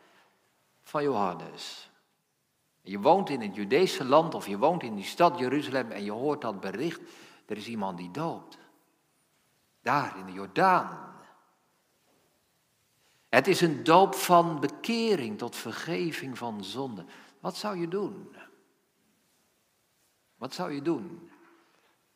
van 0.82 1.02
Johannes. 1.02 1.90
Je 2.80 2.98
woont 3.00 3.30
in 3.30 3.40
het 3.40 3.54
Judese 3.54 4.04
land 4.04 4.34
of 4.34 4.46
je 4.46 4.58
woont 4.58 4.82
in 4.82 4.94
die 4.94 5.04
stad 5.04 5.38
Jeruzalem 5.38 5.90
en 5.90 6.04
je 6.04 6.10
hoort 6.10 6.40
dat 6.40 6.60
bericht. 6.60 7.00
Er 7.46 7.56
is 7.56 7.66
iemand 7.66 7.98
die 7.98 8.10
doopt. 8.10 8.58
Daar 9.82 10.18
in 10.18 10.26
de 10.26 10.32
Jordaan. 10.32 11.16
Het 13.28 13.46
is 13.46 13.60
een 13.60 13.84
doop 13.84 14.14
van 14.14 14.60
bekering 14.60 15.38
tot 15.38 15.56
vergeving 15.56 16.38
van 16.38 16.64
zonde. 16.64 17.04
Wat 17.40 17.56
zou 17.56 17.78
je 17.78 17.88
doen? 17.88 18.34
Wat 20.38 20.54
zou 20.54 20.72
je 20.72 20.82
doen? 20.82 21.30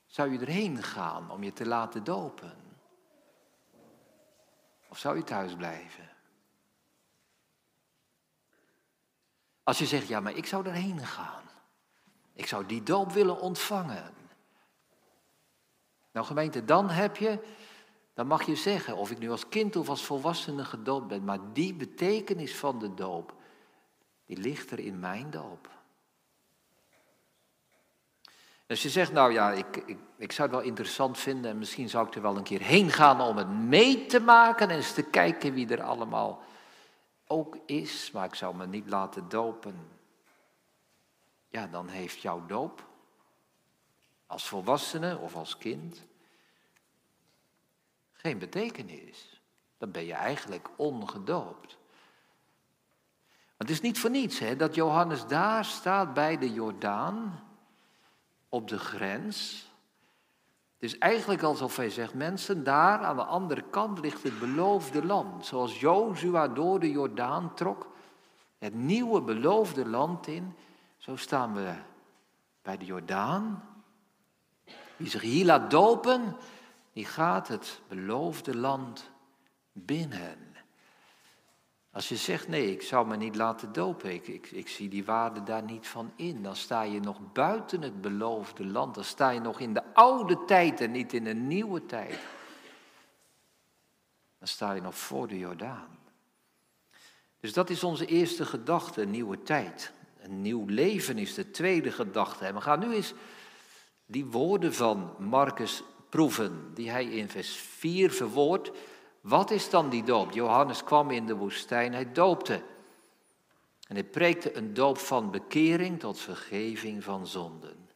Zou 0.06 0.32
je 0.32 0.38
erheen 0.38 0.82
gaan 0.82 1.30
om 1.30 1.42
je 1.42 1.52
te 1.52 1.66
laten 1.66 2.04
dopen? 2.04 2.56
Of 4.88 4.98
zou 4.98 5.16
je 5.16 5.24
thuis 5.24 5.54
blijven? 5.54 6.10
Als 9.62 9.78
je 9.78 9.86
zegt, 9.86 10.08
ja, 10.08 10.20
maar 10.20 10.36
ik 10.36 10.46
zou 10.46 10.66
erheen 10.66 11.06
gaan. 11.06 11.42
Ik 12.32 12.46
zou 12.46 12.66
die 12.66 12.82
doop 12.82 13.12
willen 13.12 13.40
ontvangen. 13.40 14.14
Nou 16.12 16.26
gemeente, 16.26 16.64
dan 16.64 16.90
heb 16.90 17.16
je, 17.16 17.38
dan 18.14 18.26
mag 18.26 18.42
je 18.42 18.56
zeggen, 18.56 18.96
of 18.96 19.10
ik 19.10 19.18
nu 19.18 19.30
als 19.30 19.48
kind 19.48 19.76
of 19.76 19.88
als 19.88 20.04
volwassene 20.04 20.64
gedoopt 20.64 21.06
ben, 21.06 21.24
maar 21.24 21.52
die 21.52 21.74
betekenis 21.74 22.56
van 22.56 22.78
de 22.78 22.94
doop, 22.94 23.34
die 24.24 24.36
ligt 24.36 24.70
er 24.70 24.78
in 24.78 24.98
mijn 25.00 25.30
doop. 25.30 25.81
Als 28.72 28.82
je 28.82 28.90
zegt, 28.90 29.12
nou 29.12 29.32
ja, 29.32 29.52
ik, 29.52 29.76
ik, 29.76 29.98
ik 30.16 30.32
zou 30.32 30.48
het 30.48 30.56
wel 30.56 30.66
interessant 30.66 31.18
vinden 31.18 31.50
en 31.50 31.58
misschien 31.58 31.88
zou 31.88 32.06
ik 32.06 32.14
er 32.14 32.22
wel 32.22 32.36
een 32.36 32.42
keer 32.42 32.60
heen 32.62 32.90
gaan 32.90 33.20
om 33.20 33.36
het 33.36 33.48
mee 33.48 34.06
te 34.06 34.20
maken 34.20 34.70
en 34.70 34.76
eens 34.76 34.94
te 34.94 35.02
kijken 35.02 35.52
wie 35.52 35.68
er 35.68 35.82
allemaal 35.82 36.42
ook 37.26 37.56
is, 37.66 38.10
maar 38.10 38.24
ik 38.24 38.34
zou 38.34 38.56
me 38.56 38.66
niet 38.66 38.88
laten 38.88 39.28
dopen. 39.28 39.88
Ja, 41.48 41.66
dan 41.66 41.88
heeft 41.88 42.20
jouw 42.20 42.46
doop 42.46 42.86
als 44.26 44.48
volwassene 44.48 45.18
of 45.18 45.36
als 45.36 45.58
kind 45.58 46.06
geen 48.12 48.38
betekenis. 48.38 49.40
Dan 49.78 49.90
ben 49.90 50.04
je 50.04 50.14
eigenlijk 50.14 50.68
ongedoopt. 50.76 51.78
het 53.56 53.70
is 53.70 53.80
niet 53.80 53.98
voor 53.98 54.10
niets 54.10 54.38
hè, 54.38 54.56
dat 54.56 54.74
Johannes 54.74 55.26
daar 55.26 55.64
staat 55.64 56.14
bij 56.14 56.38
de 56.38 56.52
Jordaan, 56.52 57.50
op 58.52 58.68
de 58.68 58.78
grens. 58.78 59.66
Het 60.78 60.90
is 60.90 60.98
eigenlijk 60.98 61.42
alsof 61.42 61.76
hij 61.76 61.90
zegt, 61.90 62.14
mensen, 62.14 62.64
daar 62.64 62.98
aan 62.98 63.16
de 63.16 63.24
andere 63.24 63.62
kant 63.70 63.98
ligt 64.00 64.22
het 64.22 64.38
beloofde 64.38 65.04
land. 65.04 65.46
Zoals 65.46 65.80
Jozua 65.80 66.48
door 66.48 66.80
de 66.80 66.90
Jordaan 66.90 67.54
trok, 67.54 67.90
het 68.58 68.74
nieuwe 68.74 69.22
beloofde 69.22 69.88
land 69.88 70.26
in. 70.26 70.56
Zo 70.96 71.16
staan 71.16 71.54
we 71.54 71.74
bij 72.62 72.76
de 72.76 72.84
Jordaan. 72.84 73.64
Wie 74.96 75.08
zich 75.08 75.22
hier 75.22 75.44
laat 75.44 75.70
dopen, 75.70 76.36
die 76.92 77.04
gaat 77.04 77.48
het 77.48 77.80
beloofde 77.88 78.56
land 78.56 79.10
binnen. 79.72 80.41
Als 81.92 82.08
je 82.08 82.16
zegt, 82.16 82.48
nee, 82.48 82.72
ik 82.72 82.82
zou 82.82 83.06
me 83.06 83.16
niet 83.16 83.36
laten 83.36 83.72
dopen, 83.72 84.12
ik, 84.12 84.26
ik, 84.50 84.68
zie 84.68 84.88
die 84.88 85.04
waarde 85.04 85.42
daar 85.42 85.62
niet 85.62 85.86
van 85.86 86.12
in, 86.16 86.42
dan 86.42 86.56
sta 86.56 86.82
je 86.82 87.00
nog 87.00 87.32
buiten 87.32 87.82
het 87.82 88.00
beloofde 88.00 88.66
land, 88.66 88.94
dan 88.94 89.04
sta 89.04 89.30
je 89.30 89.40
nog 89.40 89.60
in 89.60 89.74
de 89.74 89.94
oude 89.94 90.44
tijd 90.44 90.80
en 90.80 90.90
niet 90.90 91.12
in 91.12 91.26
een 91.26 91.46
nieuwe 91.46 91.86
tijd. 91.86 92.18
Dan 94.38 94.48
sta 94.48 94.72
je 94.72 94.80
nog 94.80 94.98
voor 94.98 95.28
de 95.28 95.38
Jordaan. 95.38 95.98
Dus 97.40 97.52
dat 97.52 97.70
is 97.70 97.84
onze 97.84 98.06
eerste 98.06 98.44
gedachte, 98.44 99.02
een 99.02 99.10
nieuwe 99.10 99.42
tijd. 99.42 99.92
Een 100.18 100.42
nieuw 100.42 100.66
leven 100.66 101.18
is 101.18 101.34
de 101.34 101.50
tweede 101.50 101.92
gedachte. 101.92 102.44
En 102.44 102.54
we 102.54 102.60
gaan 102.60 102.78
nu 102.78 102.94
eens 102.94 103.14
die 104.06 104.24
woorden 104.24 104.74
van 104.74 105.14
Marcus 105.18 105.82
proeven, 106.08 106.74
die 106.74 106.90
hij 106.90 107.04
in 107.04 107.28
vers 107.28 107.56
4 107.56 108.10
verwoordt. 108.10 108.70
Wat 109.22 109.50
is 109.50 109.70
dan 109.70 109.88
die 109.88 110.02
doop? 110.02 110.32
Johannes 110.32 110.84
kwam 110.84 111.10
in 111.10 111.26
de 111.26 111.36
woestijn, 111.36 111.92
hij 111.92 112.12
doopte. 112.12 112.62
En 113.88 113.94
hij 113.94 114.04
preekte 114.04 114.56
een 114.56 114.74
doop 114.74 114.98
van 114.98 115.30
bekering 115.30 116.00
tot 116.00 116.18
vergeving 116.18 117.04
van 117.04 117.26
zonden. 117.26 117.88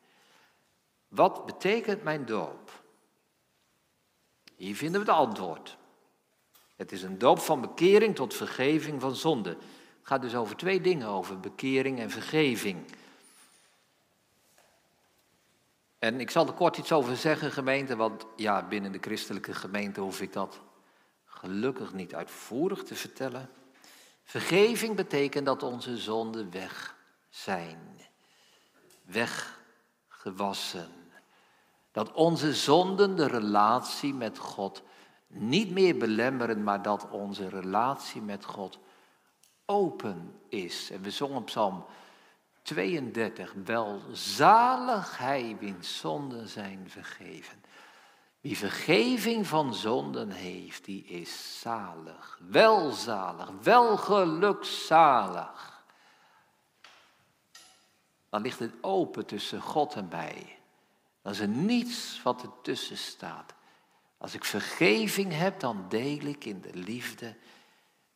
Wat 1.08 1.46
betekent 1.46 2.02
mijn 2.02 2.24
doop? 2.24 2.82
Hier 4.56 4.76
vinden 4.76 5.04
we 5.04 5.10
het 5.10 5.16
antwoord. 5.16 5.76
Het 6.76 6.92
is 6.92 7.02
een 7.02 7.18
doop 7.18 7.38
van 7.38 7.60
bekering 7.60 8.14
tot 8.14 8.34
vergeving 8.34 9.00
van 9.00 9.16
zonde. 9.16 9.50
Het 9.50 9.58
gaat 10.02 10.22
dus 10.22 10.34
over 10.34 10.56
twee 10.56 10.80
dingen, 10.80 11.08
over 11.08 11.40
bekering 11.40 11.98
en 11.98 12.10
vergeving. 12.10 12.84
En 15.98 16.20
ik 16.20 16.30
zal 16.30 16.46
er 16.46 16.52
kort 16.52 16.76
iets 16.76 16.92
over 16.92 17.16
zeggen, 17.16 17.52
gemeente, 17.52 17.96
want 17.96 18.26
ja, 18.36 18.66
binnen 18.66 18.92
de 18.92 18.98
christelijke 19.00 19.54
gemeente 19.54 20.00
hoef 20.00 20.20
ik 20.20 20.32
dat 20.32 20.60
gelukkig 21.46 21.92
niet 21.92 22.14
uitvoerig 22.14 22.82
te 22.82 22.94
vertellen. 22.94 23.50
Vergeving 24.24 24.96
betekent 24.96 25.46
dat 25.46 25.62
onze 25.62 25.96
zonden 25.96 26.50
weg 26.50 26.96
zijn, 27.28 28.00
weggewassen. 29.04 30.88
Dat 31.92 32.12
onze 32.12 32.54
zonden 32.54 33.16
de 33.16 33.26
relatie 33.26 34.14
met 34.14 34.38
God 34.38 34.82
niet 35.26 35.70
meer 35.70 35.96
belemmeren, 35.96 36.62
maar 36.62 36.82
dat 36.82 37.08
onze 37.10 37.48
relatie 37.48 38.22
met 38.22 38.44
God 38.44 38.78
open 39.64 40.40
is. 40.48 40.90
En 40.90 41.02
we 41.02 41.10
zongen 41.10 41.44
Psalm 41.44 41.84
32, 42.62 43.54
welzalig 43.64 45.18
hij 45.18 45.56
wiens 45.60 45.98
zonden 45.98 46.48
zijn 46.48 46.90
vergeven. 46.90 47.64
Wie 48.46 48.56
vergeving 48.56 49.46
van 49.46 49.74
zonden 49.74 50.30
heeft, 50.30 50.84
die 50.84 51.04
is 51.04 51.60
zalig, 51.60 52.38
welzalig, 52.48 53.50
welgelukzalig. 53.62 55.84
Dan 58.28 58.42
ligt 58.42 58.58
het 58.58 58.74
open 58.80 59.26
tussen 59.26 59.60
God 59.60 59.94
en 59.94 60.08
mij. 60.08 60.58
Dan 61.22 61.32
is 61.32 61.38
er 61.38 61.48
niets 61.48 62.22
wat 62.22 62.42
ertussen 62.42 62.98
staat. 62.98 63.54
Als 64.18 64.34
ik 64.34 64.44
vergeving 64.44 65.32
heb, 65.32 65.60
dan 65.60 65.88
deel 65.88 66.24
ik 66.24 66.44
in 66.44 66.60
de 66.60 66.74
liefde 66.74 67.36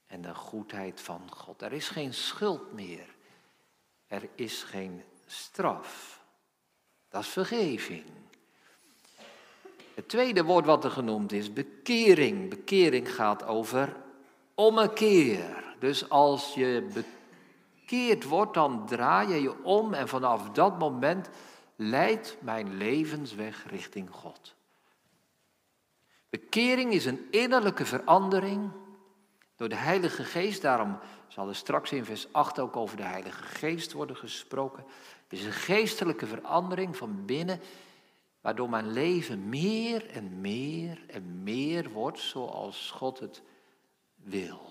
en 0.07 0.23
de 0.23 0.35
goedheid 0.35 1.01
van 1.01 1.31
God. 1.31 1.62
Er 1.62 1.73
is 1.73 1.88
geen 1.88 2.14
schuld 2.14 2.73
meer. 2.73 3.14
Er 4.07 4.29
is 4.35 4.62
geen 4.62 5.05
straf. 5.27 6.21
Dat 7.09 7.23
is 7.23 7.29
vergeving. 7.29 8.05
Het 10.00 10.08
tweede 10.08 10.44
woord 10.44 10.66
wat 10.66 10.84
er 10.84 10.90
genoemd 10.90 11.32
is, 11.32 11.52
bekering. 11.52 12.50
Bekering 12.50 13.14
gaat 13.14 13.46
over 13.46 13.96
ommekeer. 14.54 15.74
Dus 15.78 16.08
als 16.08 16.54
je 16.54 16.88
bekeerd 16.94 18.24
wordt, 18.24 18.54
dan 18.54 18.86
draai 18.86 19.28
je 19.28 19.42
je 19.42 19.64
om 19.64 19.94
en 19.94 20.08
vanaf 20.08 20.50
dat 20.50 20.78
moment 20.78 21.28
leidt 21.76 22.36
mijn 22.40 22.76
levensweg 22.76 23.64
richting 23.70 24.10
God. 24.10 24.54
Bekering 26.30 26.92
is 26.92 27.04
een 27.04 27.26
innerlijke 27.30 27.86
verandering 27.86 28.70
door 29.56 29.68
de 29.68 29.74
Heilige 29.74 30.24
Geest. 30.24 30.62
Daarom 30.62 30.98
zal 31.28 31.48
er 31.48 31.56
straks 31.56 31.92
in 31.92 32.04
vers 32.04 32.32
8 32.32 32.58
ook 32.58 32.76
over 32.76 32.96
de 32.96 33.02
Heilige 33.02 33.42
Geest 33.42 33.92
worden 33.92 34.16
gesproken. 34.16 34.84
Het 35.28 35.38
is 35.38 35.44
een 35.44 35.52
geestelijke 35.52 36.26
verandering 36.26 36.96
van 36.96 37.24
binnen 37.24 37.60
Waardoor 38.40 38.70
mijn 38.70 38.92
leven 38.92 39.48
meer 39.48 40.07
en 40.07 40.40
meer 40.40 41.05
en 41.07 41.42
meer 41.42 41.90
wordt 41.90 42.18
zoals 42.18 42.90
God 42.90 43.18
het 43.18 43.42
wil. 44.14 44.70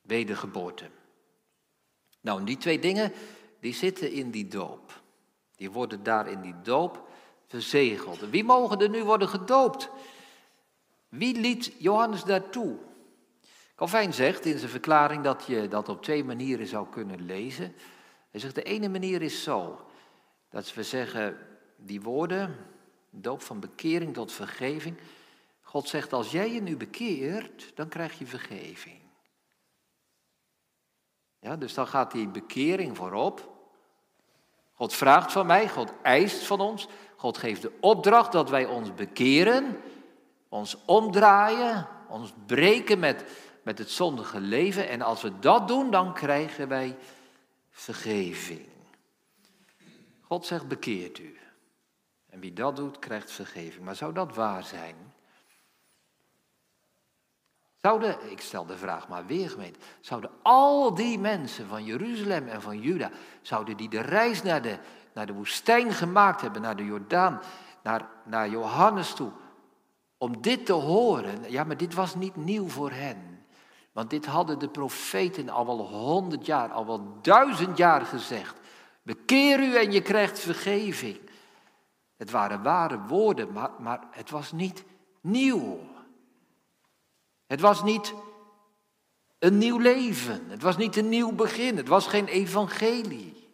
Wedergeboorte. 0.00 0.90
Nou, 2.20 2.44
die 2.44 2.56
twee 2.56 2.78
dingen, 2.78 3.12
die 3.60 3.74
zitten 3.74 4.12
in 4.12 4.30
die 4.30 4.48
doop. 4.48 5.02
Die 5.56 5.70
worden 5.70 6.02
daar 6.02 6.28
in 6.28 6.40
die 6.40 6.54
doop 6.62 7.08
verzegeld. 7.46 8.20
wie 8.20 8.44
mogen 8.44 8.78
er 8.78 8.88
nu 8.88 9.04
worden 9.04 9.28
gedoopt? 9.28 9.90
Wie 11.08 11.40
liet 11.40 11.72
Johannes 11.78 12.24
daartoe? 12.24 12.78
Calvijn 13.74 14.14
zegt 14.14 14.44
in 14.44 14.58
zijn 14.58 14.70
verklaring 14.70 15.24
dat 15.24 15.44
je 15.46 15.68
dat 15.68 15.88
op 15.88 16.02
twee 16.02 16.24
manieren 16.24 16.66
zou 16.66 16.88
kunnen 16.88 17.24
lezen. 17.24 17.74
Hij 18.30 18.40
zegt 18.40 18.54
de 18.54 18.62
ene 18.62 18.88
manier 18.88 19.22
is 19.22 19.42
zo. 19.42 19.89
Dat 20.50 20.74
we 20.74 20.82
zeggen, 20.82 21.38
die 21.76 22.00
woorden, 22.00 22.56
doop 23.10 23.42
van 23.42 23.60
bekering 23.60 24.14
tot 24.14 24.32
vergeving. 24.32 24.98
God 25.60 25.88
zegt, 25.88 26.12
als 26.12 26.30
jij 26.30 26.52
je 26.52 26.62
nu 26.62 26.76
bekeert, 26.76 27.72
dan 27.74 27.88
krijg 27.88 28.18
je 28.18 28.26
vergeving. 28.26 28.98
Ja, 31.40 31.56
dus 31.56 31.74
dan 31.74 31.86
gaat 31.86 32.12
die 32.12 32.28
bekering 32.28 32.96
voorop. 32.96 33.48
God 34.72 34.94
vraagt 34.94 35.32
van 35.32 35.46
mij, 35.46 35.68
God 35.68 35.92
eist 36.02 36.42
van 36.46 36.60
ons. 36.60 36.88
God 37.16 37.38
geeft 37.38 37.62
de 37.62 37.72
opdracht 37.80 38.32
dat 38.32 38.50
wij 38.50 38.66
ons 38.66 38.94
bekeren, 38.94 39.80
ons 40.48 40.76
omdraaien, 40.84 41.88
ons 42.08 42.32
breken 42.46 42.98
met, 42.98 43.24
met 43.62 43.78
het 43.78 43.90
zondige 43.90 44.40
leven. 44.40 44.88
En 44.88 45.02
als 45.02 45.22
we 45.22 45.38
dat 45.38 45.68
doen, 45.68 45.90
dan 45.90 46.14
krijgen 46.14 46.68
wij 46.68 46.96
vergeving. 47.70 48.69
God 50.30 50.46
zegt 50.46 50.68
bekeert 50.68 51.18
u. 51.18 51.38
En 52.28 52.40
wie 52.40 52.52
dat 52.52 52.76
doet, 52.76 52.98
krijgt 52.98 53.30
vergeving. 53.30 53.84
Maar 53.84 53.96
zou 53.96 54.12
dat 54.12 54.34
waar 54.34 54.62
zijn? 54.62 54.94
Zouden, 57.76 58.30
ik 58.30 58.40
stel 58.40 58.66
de 58.66 58.76
vraag 58.76 59.08
maar 59.08 59.26
weer 59.26 59.50
gemeente, 59.50 59.78
zouden 60.00 60.30
al 60.42 60.94
die 60.94 61.18
mensen 61.18 61.66
van 61.66 61.84
Jeruzalem 61.84 62.48
en 62.48 62.62
van 62.62 62.80
Juda, 62.80 63.10
zouden 63.42 63.76
die 63.76 63.88
de 63.88 64.00
reis 64.00 64.42
naar 64.42 64.62
de, 64.62 64.78
naar 65.12 65.26
de 65.26 65.32
woestijn 65.32 65.92
gemaakt 65.92 66.40
hebben, 66.40 66.62
naar 66.62 66.76
de 66.76 66.84
Jordaan, 66.84 67.40
naar, 67.82 68.08
naar 68.24 68.48
Johannes 68.48 69.14
toe, 69.14 69.30
om 70.18 70.42
dit 70.42 70.66
te 70.66 70.72
horen? 70.72 71.50
Ja, 71.50 71.64
maar 71.64 71.76
dit 71.76 71.94
was 71.94 72.14
niet 72.14 72.36
nieuw 72.36 72.68
voor 72.68 72.90
hen. 72.90 73.46
Want 73.92 74.10
dit 74.10 74.26
hadden 74.26 74.58
de 74.58 74.68
profeten 74.68 75.48
al 75.48 75.66
wel 75.66 75.86
honderd 75.86 76.46
jaar, 76.46 76.72
al 76.72 76.86
wel 76.86 77.18
duizend 77.22 77.76
jaar 77.76 78.06
gezegd. 78.06 78.59
Bekeer 79.02 79.60
u 79.60 79.76
en 79.76 79.92
je 79.92 80.02
krijgt 80.02 80.38
vergeving. 80.38 81.20
Het 82.16 82.30
waren 82.30 82.62
ware 82.62 82.98
woorden, 82.98 83.52
maar, 83.78 84.06
het 84.10 84.30
was 84.30 84.52
niet 84.52 84.84
nieuw. 85.20 85.78
Het 87.46 87.60
was 87.60 87.82
niet 87.82 88.14
een 89.38 89.58
nieuw 89.58 89.78
leven. 89.78 90.50
Het 90.50 90.62
was 90.62 90.76
niet 90.76 90.96
een 90.96 91.08
nieuw 91.08 91.32
begin. 91.32 91.76
Het 91.76 91.88
was 91.88 92.06
geen 92.06 92.26
evangelie. 92.26 93.48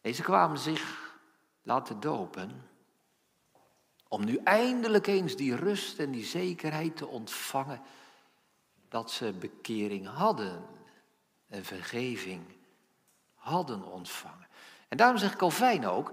Deze 0.00 0.22
kwamen 0.22 0.58
zich 0.58 1.14
laten 1.62 2.00
dopen 2.00 2.68
om 4.08 4.24
nu 4.24 4.36
eindelijk 4.36 5.06
eens 5.06 5.36
die 5.36 5.56
rust 5.56 5.98
en 5.98 6.10
die 6.10 6.24
zekerheid 6.24 6.96
te 6.96 7.06
ontvangen 7.06 7.80
dat 8.88 9.10
ze 9.10 9.32
bekering 9.32 10.06
hadden 10.06 10.66
en 11.48 11.64
vergeving 11.64 12.55
hadden 13.46 13.82
ontvangen. 13.82 14.46
En 14.88 14.96
daarom 14.96 15.18
zegt 15.18 15.36
Calvijn 15.36 15.86
ook, 15.86 16.08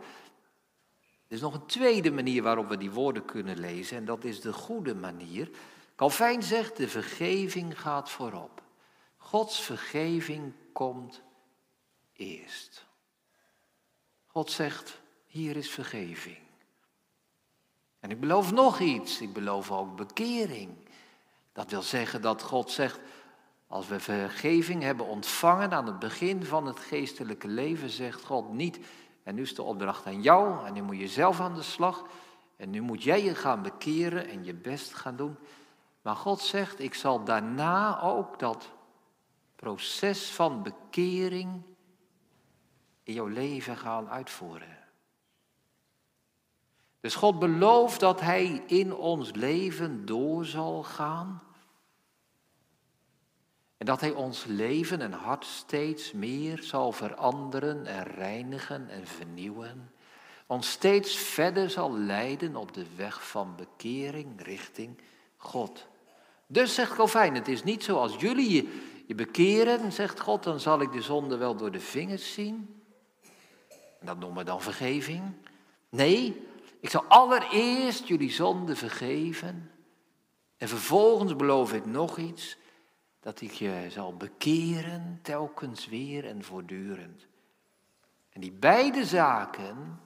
er 1.27 1.35
is 1.35 1.41
nog 1.41 1.53
een 1.53 1.65
tweede 1.65 2.11
manier 2.11 2.43
waarop 2.43 2.69
we 2.69 2.77
die 2.77 2.91
woorden 2.91 3.25
kunnen 3.25 3.57
lezen 3.57 3.97
en 3.97 4.05
dat 4.05 4.23
is 4.23 4.41
de 4.41 4.53
goede 4.53 4.95
manier. 4.95 5.49
Calvijn 5.95 6.43
zegt, 6.43 6.77
de 6.77 6.89
vergeving 6.89 7.81
gaat 7.81 8.09
voorop. 8.09 8.61
Gods 9.17 9.61
vergeving 9.61 10.53
komt 10.73 11.21
eerst. 12.13 12.85
God 14.27 14.51
zegt, 14.51 15.01
hier 15.25 15.55
is 15.55 15.69
vergeving. 15.69 16.37
En 17.99 18.11
ik 18.11 18.19
beloof 18.19 18.51
nog 18.51 18.79
iets, 18.79 19.21
ik 19.21 19.33
beloof 19.33 19.71
ook 19.71 19.95
bekering. 19.95 20.77
Dat 21.53 21.71
wil 21.71 21.81
zeggen 21.81 22.21
dat 22.21 22.41
God 22.41 22.71
zegt, 22.71 22.99
als 23.73 23.88
we 23.88 23.99
vergeving 23.99 24.83
hebben 24.83 25.05
ontvangen 25.05 25.71
aan 25.71 25.86
het 25.86 25.99
begin 25.99 26.43
van 26.43 26.65
het 26.65 26.79
geestelijke 26.79 27.47
leven, 27.47 27.89
zegt 27.89 28.23
God 28.23 28.53
niet, 28.53 28.79
en 29.23 29.36
nu 29.36 29.41
is 29.41 29.55
de 29.55 29.62
opdracht 29.62 30.05
aan 30.05 30.21
jou 30.21 30.65
en 30.65 30.73
nu 30.73 30.81
moet 30.81 30.97
je 30.97 31.07
zelf 31.07 31.39
aan 31.39 31.53
de 31.53 31.62
slag 31.62 32.05
en 32.55 32.69
nu 32.69 32.81
moet 32.81 33.03
jij 33.03 33.23
je 33.23 33.36
gaan 33.36 33.62
bekeren 33.62 34.27
en 34.27 34.43
je 34.43 34.53
best 34.53 34.93
gaan 34.93 35.15
doen. 35.15 35.38
Maar 36.01 36.15
God 36.15 36.39
zegt, 36.39 36.79
ik 36.79 36.93
zal 36.93 37.23
daarna 37.23 38.01
ook 38.01 38.39
dat 38.39 38.71
proces 39.55 40.31
van 40.31 40.63
bekering 40.63 41.62
in 43.03 43.13
jouw 43.13 43.27
leven 43.27 43.77
gaan 43.77 44.09
uitvoeren. 44.09 44.77
Dus 46.99 47.15
God 47.15 47.39
belooft 47.39 47.99
dat 47.99 48.21
Hij 48.21 48.63
in 48.67 48.95
ons 48.95 49.31
leven 49.31 50.05
door 50.05 50.45
zal 50.45 50.83
gaan. 50.83 51.41
En 53.77 53.86
dat 53.86 54.01
Hij 54.01 54.12
ons 54.12 54.45
leven 54.45 55.01
en 55.01 55.12
hart 55.12 55.45
steeds 55.45 56.12
meer 56.12 56.63
zal 56.63 56.91
veranderen 56.91 57.86
en 57.86 58.03
reinigen 58.03 58.89
en 58.89 59.07
vernieuwen. 59.07 59.91
Ons 60.47 60.71
steeds 60.71 61.15
verder 61.15 61.69
zal 61.69 61.97
leiden 61.97 62.55
op 62.55 62.73
de 62.73 62.86
weg 62.95 63.27
van 63.27 63.55
bekering 63.55 64.41
richting 64.41 64.97
God. 65.38 65.88
Dus 66.47 66.73
zegt 66.73 66.95
Calvijn, 66.95 67.36
het 67.36 67.47
is 67.47 67.63
niet 67.63 67.83
zoals 67.83 68.15
jullie 68.15 68.51
je, 68.51 68.81
je 69.07 69.15
bekeren, 69.15 69.91
zegt 69.91 70.19
God, 70.19 70.43
dan 70.43 70.59
zal 70.59 70.81
ik 70.81 70.91
de 70.91 71.01
zonde 71.01 71.38
wel 71.38 71.55
door 71.55 71.71
de 71.71 71.79
vingers 71.79 72.33
zien. 72.33 72.83
En 73.99 74.05
dat 74.05 74.19
noemen 74.19 74.38
we 74.38 74.43
dan 74.43 74.62
vergeving. 74.62 75.21
Nee, 75.89 76.47
ik 76.79 76.89
zal 76.89 77.03
allereerst 77.03 78.07
jullie 78.07 78.31
zonde 78.31 78.75
vergeven. 78.75 79.71
En 80.57 80.67
vervolgens 80.67 81.36
beloof 81.36 81.73
ik 81.73 81.86
nog 81.86 82.17
iets, 82.17 82.57
dat 83.23 83.41
ik 83.41 83.51
je 83.51 83.86
zal 83.89 84.17
bekeren, 84.17 85.19
telkens 85.21 85.88
weer 85.88 86.25
en 86.25 86.43
voortdurend. 86.43 87.27
En 88.29 88.41
die 88.41 88.51
beide 88.51 89.05
zaken, 89.05 89.99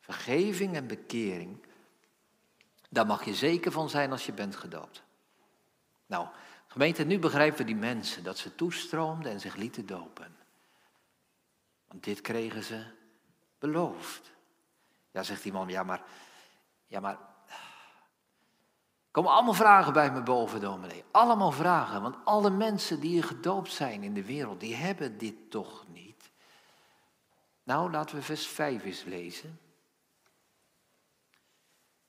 vergeving 0.00 0.74
en 0.74 0.86
bekering, 0.86 1.66
daar 2.90 3.06
mag 3.06 3.24
je 3.24 3.34
zeker 3.34 3.72
van 3.72 3.90
zijn 3.90 4.10
als 4.10 4.26
je 4.26 4.32
bent 4.32 4.56
gedoopt. 4.56 5.02
Nou, 6.06 6.28
gemeente, 6.66 7.04
nu 7.04 7.18
begrijpen 7.18 7.58
we 7.58 7.64
die 7.64 7.74
mensen 7.74 8.24
dat 8.24 8.38
ze 8.38 8.54
toestroomden 8.54 9.32
en 9.32 9.40
zich 9.40 9.56
lieten 9.56 9.86
dopen. 9.86 10.36
Want 11.88 12.04
dit 12.04 12.20
kregen 12.20 12.62
ze 12.62 12.84
beloofd. 13.58 14.32
Ja, 15.10 15.22
zegt 15.22 15.42
die 15.42 15.52
man, 15.52 15.68
ja 15.68 15.82
maar, 15.82 16.02
ja 16.86 17.00
maar, 17.00 17.18
komen 19.12 19.32
allemaal 19.32 19.54
vragen 19.54 19.92
bij 19.92 20.12
me 20.12 20.22
boven, 20.22 20.60
dominee. 20.60 21.04
Allemaal 21.10 21.52
vragen, 21.52 22.02
want 22.02 22.16
alle 22.24 22.50
mensen 22.50 23.00
die 23.00 23.10
hier 23.10 23.24
gedoopt 23.24 23.72
zijn 23.72 24.02
in 24.02 24.14
de 24.14 24.24
wereld, 24.24 24.60
die 24.60 24.74
hebben 24.74 25.18
dit 25.18 25.50
toch 25.50 25.84
niet. 25.92 26.30
Nou, 27.62 27.90
laten 27.90 28.16
we 28.16 28.22
vers 28.22 28.46
5 28.46 28.84
eens 28.84 29.04
lezen. 29.04 29.58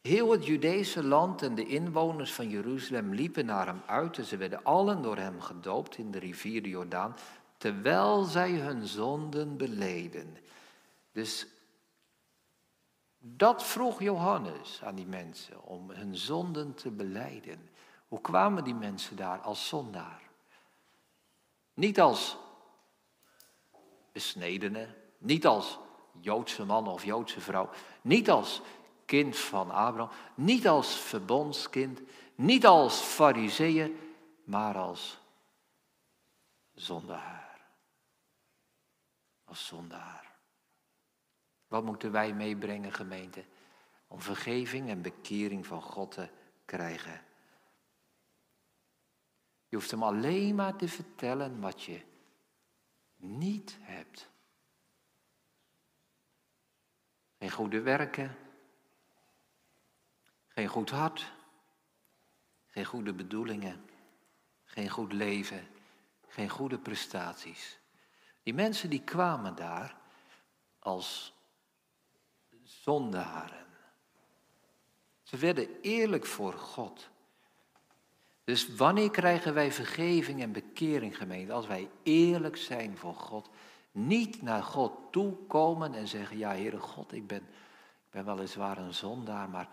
Heel 0.02 0.32
het 0.32 0.46
Judese 0.46 1.04
land 1.04 1.42
en 1.42 1.56
de 1.56 1.66
inwoners 1.66 2.34
van 2.34 2.50
Jeruzalem 2.50 3.14
liepen 3.14 3.46
naar 3.46 3.66
hem 3.66 3.82
uit 3.86 4.18
en 4.18 4.26
ze 4.26 4.38
werden 4.38 4.64
allen 4.64 5.02
door 5.02 5.18
hem 5.18 5.42
gedoopt 5.42 5.98
in 5.98 6.12
de 6.12 6.20
rivier 6.20 6.64
de 6.64 6.70
Jordaan, 6.70 7.16
terwijl 7.58 8.24
zij 8.24 8.52
hun 8.52 8.88
zonden 8.88 9.58
beleden. 9.58 10.38
Dus 11.12 11.48
dat 13.26 13.64
vroeg 13.64 14.00
Johannes 14.02 14.80
aan 14.84 14.96
die 14.96 15.06
mensen, 15.06 15.64
om 15.64 15.90
hun 15.90 16.16
zonden 16.16 16.74
te 16.74 16.92
beleiden. 16.92 17.70
Hoe 18.08 18.22
kwamen 18.22 18.64
die 18.64 18.76
mensen 18.76 19.16
daar 19.16 19.40
als 19.40 19.68
zondaar? 19.68 20.22
Niet 21.74 22.00
als 22.00 22.38
besnedene, 24.12 24.96
niet 25.18 25.46
als 25.46 25.80
Joodse 26.20 26.66
man 26.66 26.88
of 26.88 27.06
Joodse 27.06 27.42
vrouw, 27.42 27.70
niet 28.02 28.30
als 28.30 28.62
kind 29.06 29.38
van 29.38 29.72
Abraham, 29.72 30.10
niet 30.36 30.68
als 30.68 30.96
verbondskind, 30.96 32.02
niet 32.36 32.66
als 32.66 33.00
fariseeën, 33.00 34.00
maar 34.44 34.78
als 34.78 35.18
zondaar. 36.74 37.62
Als 39.44 39.66
zondaar. 39.66 40.33
Wat 41.74 41.84
moeten 41.84 42.12
wij 42.12 42.34
meebrengen, 42.34 42.94
gemeente, 42.94 43.46
om 44.08 44.22
vergeving 44.22 44.90
en 44.90 45.02
bekering 45.02 45.66
van 45.66 45.82
God 45.82 46.12
te 46.12 46.30
krijgen? 46.66 47.22
Je 49.68 49.76
hoeft 49.76 49.92
hem 49.92 50.04
alleen 50.04 50.56
maar 50.56 50.76
te 50.76 50.88
vertellen 50.88 51.60
wat 51.60 51.84
je 51.84 52.02
niet 53.16 53.78
hebt. 53.82 54.30
Geen 57.38 57.52
goede 57.52 57.82
werken, 57.82 58.36
geen 60.48 60.68
goed 60.68 60.90
hart, 60.90 61.32
geen 62.68 62.86
goede 62.86 63.14
bedoelingen, 63.14 63.90
geen 64.64 64.90
goed 64.90 65.14
leven, 65.14 65.68
geen 66.28 66.50
goede 66.50 66.78
prestaties. 66.80 67.80
Die 68.44 68.54
mensen 68.54 68.90
die 68.90 69.04
kwamen 69.04 69.56
daar 69.56 69.98
als 70.80 71.33
zondaren. 72.84 73.66
Ze 75.24 75.38
werden 75.38 75.68
eerlijk 75.82 76.26
voor 76.26 76.54
God. 76.54 77.10
Dus 78.44 78.76
wanneer 78.76 79.12
krijgen 79.12 79.54
wij 79.54 79.72
vergeving 79.72 80.42
en 80.42 80.52
bekering, 80.52 81.18
gemeente? 81.18 81.54
Als 81.54 81.68
wij 81.68 81.90
eerlijk 82.04 82.58
zijn 82.58 82.98
voor 82.98 83.16
God. 83.16 83.50
Niet 83.92 84.42
naar 84.42 84.64
God 84.64 84.92
toe 85.12 85.34
komen 85.48 85.94
en 85.94 86.08
zeggen, 86.08 86.38
ja 86.38 86.50
Heere 86.50 86.80
God, 86.80 87.14
ik 87.14 87.28
ben, 87.28 87.42
ik 87.42 88.12
ben 88.12 88.26
weliswaar 88.26 88.78
een 88.78 88.94
zondaar, 88.94 89.50
maar 89.50 89.70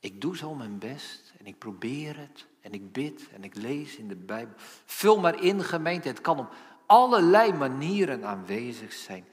ik 0.00 0.20
doe 0.20 0.36
zo 0.36 0.54
mijn 0.54 0.78
best 0.78 1.32
en 1.38 1.46
ik 1.46 1.58
probeer 1.58 2.18
het 2.18 2.46
en 2.60 2.72
ik 2.72 2.92
bid 2.92 3.28
en 3.32 3.44
ik 3.44 3.54
lees 3.54 3.96
in 3.96 4.08
de 4.08 4.16
Bijbel. 4.16 4.54
Vul 4.84 5.20
maar 5.20 5.42
in, 5.42 5.64
gemeente, 5.64 6.08
het 6.08 6.20
kan 6.20 6.38
op 6.38 6.54
allerlei 6.86 7.52
manieren 7.52 8.24
aanwezig 8.24 8.92
zijn. 8.92 9.24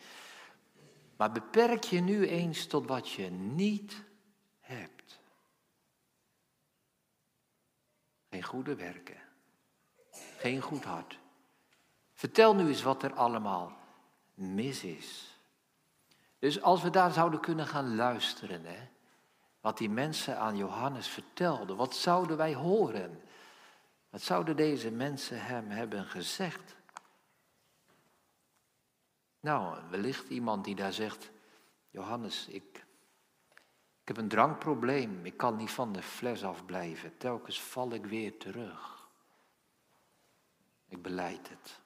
Maar 1.19 1.31
beperk 1.31 1.83
je 1.83 1.99
nu 1.99 2.27
eens 2.27 2.65
tot 2.65 2.87
wat 2.87 3.09
je 3.09 3.29
niet 3.29 4.03
hebt. 4.59 5.19
Geen 8.29 8.43
goede 8.43 8.75
werken. 8.75 9.17
Geen 10.37 10.61
goed 10.61 10.83
hart. 10.83 11.19
Vertel 12.13 12.55
nu 12.55 12.67
eens 12.67 12.81
wat 12.81 13.03
er 13.03 13.13
allemaal 13.13 13.77
mis 14.33 14.83
is. 14.83 15.37
Dus 16.37 16.61
als 16.61 16.81
we 16.81 16.89
daar 16.89 17.11
zouden 17.11 17.39
kunnen 17.39 17.67
gaan 17.67 17.95
luisteren, 17.95 18.65
hè, 18.65 18.87
wat 19.61 19.77
die 19.77 19.89
mensen 19.89 20.37
aan 20.37 20.57
Johannes 20.57 21.07
vertelden, 21.07 21.75
wat 21.75 21.95
zouden 21.95 22.37
wij 22.37 22.53
horen? 22.53 23.21
Wat 24.09 24.21
zouden 24.21 24.55
deze 24.55 24.91
mensen 24.91 25.45
hem 25.45 25.69
hebben 25.69 26.05
gezegd? 26.05 26.75
Nou, 29.39 29.77
wellicht 29.89 30.29
iemand 30.29 30.65
die 30.65 30.75
daar 30.75 30.93
zegt, 30.93 31.31
Johannes, 31.89 32.47
ik, 32.47 32.85
ik 34.01 34.07
heb 34.07 34.17
een 34.17 34.27
drankprobleem, 34.27 35.25
ik 35.25 35.37
kan 35.37 35.55
niet 35.55 35.71
van 35.71 35.91
de 35.93 36.01
fles 36.01 36.43
afblijven, 36.43 37.17
telkens 37.17 37.61
val 37.61 37.93
ik 37.93 38.05
weer 38.05 38.37
terug. 38.37 39.07
Ik 40.87 41.01
beleid 41.01 41.49
het. 41.49 41.79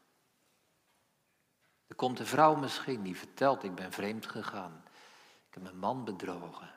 Er 1.88 1.96
komt 1.96 2.20
een 2.20 2.26
vrouw 2.26 2.56
misschien 2.56 3.04
die 3.04 3.18
vertelt, 3.18 3.64
ik 3.64 3.76
ben 3.76 3.92
vreemd 3.92 4.26
gegaan, 4.26 4.84
ik 5.48 5.54
heb 5.54 5.64
mijn 5.64 5.78
man 5.78 6.04
bedrogen. 6.04 6.68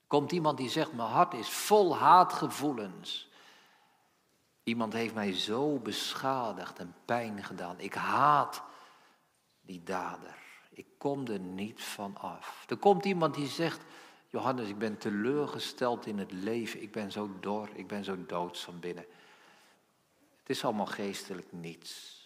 Er 0.00 0.18
komt 0.18 0.32
iemand 0.32 0.56
die 0.58 0.68
zegt, 0.68 0.92
mijn 0.92 1.08
hart 1.08 1.34
is 1.34 1.48
vol 1.48 1.96
haatgevoelens. 1.96 3.30
Iemand 4.62 4.92
heeft 4.92 5.14
mij 5.14 5.32
zo 5.32 5.78
beschadigd 5.78 6.78
en 6.78 6.94
pijn 7.04 7.44
gedaan. 7.44 7.80
Ik 7.80 7.94
haat 7.94 8.62
die 9.60 9.82
dader. 9.82 10.36
Ik 10.70 10.86
kom 10.98 11.26
er 11.26 11.40
niet 11.40 11.82
van 11.82 12.16
af. 12.16 12.64
Er 12.68 12.76
komt 12.76 13.04
iemand 13.04 13.34
die 13.34 13.48
zegt, 13.48 13.84
Johannes, 14.28 14.68
ik 14.68 14.78
ben 14.78 14.98
teleurgesteld 14.98 16.06
in 16.06 16.18
het 16.18 16.32
leven. 16.32 16.82
Ik 16.82 16.92
ben 16.92 17.12
zo 17.12 17.30
dor, 17.40 17.68
ik 17.74 17.86
ben 17.86 18.04
zo 18.04 18.26
dood 18.26 18.58
van 18.58 18.80
binnen. 18.80 19.04
Het 20.38 20.50
is 20.50 20.64
allemaal 20.64 20.86
geestelijk 20.86 21.52
niets. 21.52 22.20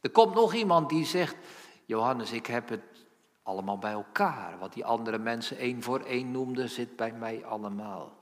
Er 0.00 0.10
komt 0.10 0.34
nog 0.34 0.54
iemand 0.54 0.88
die 0.88 1.04
zegt, 1.04 1.36
Johannes, 1.84 2.32
ik 2.32 2.46
heb 2.46 2.68
het 2.68 3.06
allemaal 3.42 3.78
bij 3.78 3.92
elkaar. 3.92 4.58
Wat 4.58 4.72
die 4.72 4.84
andere 4.84 5.18
mensen 5.18 5.56
één 5.56 5.82
voor 5.82 6.00
één 6.00 6.30
noemden, 6.30 6.68
zit 6.68 6.96
bij 6.96 7.12
mij 7.12 7.44
allemaal. 7.44 8.16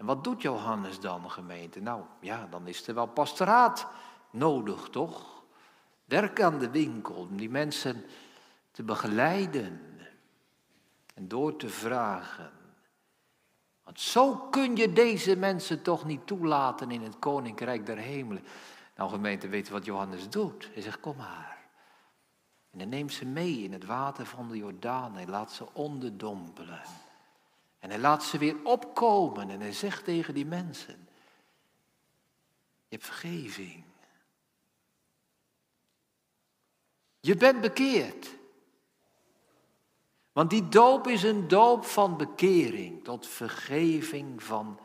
En 0.00 0.06
wat 0.06 0.24
doet 0.24 0.42
Johannes 0.42 1.00
dan, 1.00 1.30
gemeente? 1.30 1.80
Nou 1.80 2.02
ja, 2.20 2.46
dan 2.50 2.66
is 2.66 2.86
er 2.86 2.94
wel 2.94 3.06
pastoraat 3.06 3.86
nodig, 4.30 4.88
toch? 4.88 5.42
Werk 6.04 6.42
aan 6.42 6.58
de 6.58 6.70
winkel 6.70 7.14
om 7.14 7.36
die 7.36 7.50
mensen 7.50 8.04
te 8.70 8.82
begeleiden 8.82 9.80
en 11.14 11.28
door 11.28 11.56
te 11.56 11.68
vragen. 11.68 12.50
Want 13.84 14.00
zo 14.00 14.36
kun 14.36 14.76
je 14.76 14.92
deze 14.92 15.36
mensen 15.36 15.82
toch 15.82 16.04
niet 16.04 16.26
toelaten 16.26 16.90
in 16.90 17.02
het 17.02 17.18
koninkrijk 17.18 17.86
der 17.86 17.98
hemelen. 17.98 18.44
Nou 18.96 19.10
gemeente, 19.10 19.48
weet 19.48 19.68
wat 19.68 19.84
Johannes 19.84 20.28
doet? 20.28 20.70
Hij 20.72 20.82
zegt, 20.82 21.00
kom 21.00 21.16
maar. 21.16 21.58
En 22.70 22.78
hij 22.78 22.88
neemt 22.88 23.12
ze 23.12 23.24
mee 23.24 23.62
in 23.62 23.72
het 23.72 23.84
water 23.84 24.26
van 24.26 24.48
de 24.48 24.56
Jordaan. 24.56 25.14
Hij 25.14 25.26
laat 25.26 25.52
ze 25.52 25.66
onderdompelen. 25.72 26.82
En 27.80 27.90
hij 27.90 27.98
laat 27.98 28.24
ze 28.24 28.38
weer 28.38 28.56
opkomen. 28.64 29.50
En 29.50 29.60
hij 29.60 29.72
zegt 29.72 30.04
tegen 30.04 30.34
die 30.34 30.46
mensen, 30.46 31.08
je 32.88 32.96
hebt 32.96 33.04
vergeving. 33.04 33.84
Je 37.20 37.36
bent 37.36 37.60
bekeerd. 37.60 38.38
Want 40.32 40.50
die 40.50 40.68
doop 40.68 41.06
is 41.06 41.22
een 41.22 41.48
doop 41.48 41.84
van 41.84 42.16
bekering 42.16 43.04
tot 43.04 43.26
vergeving 43.26 44.42
van 44.42 44.78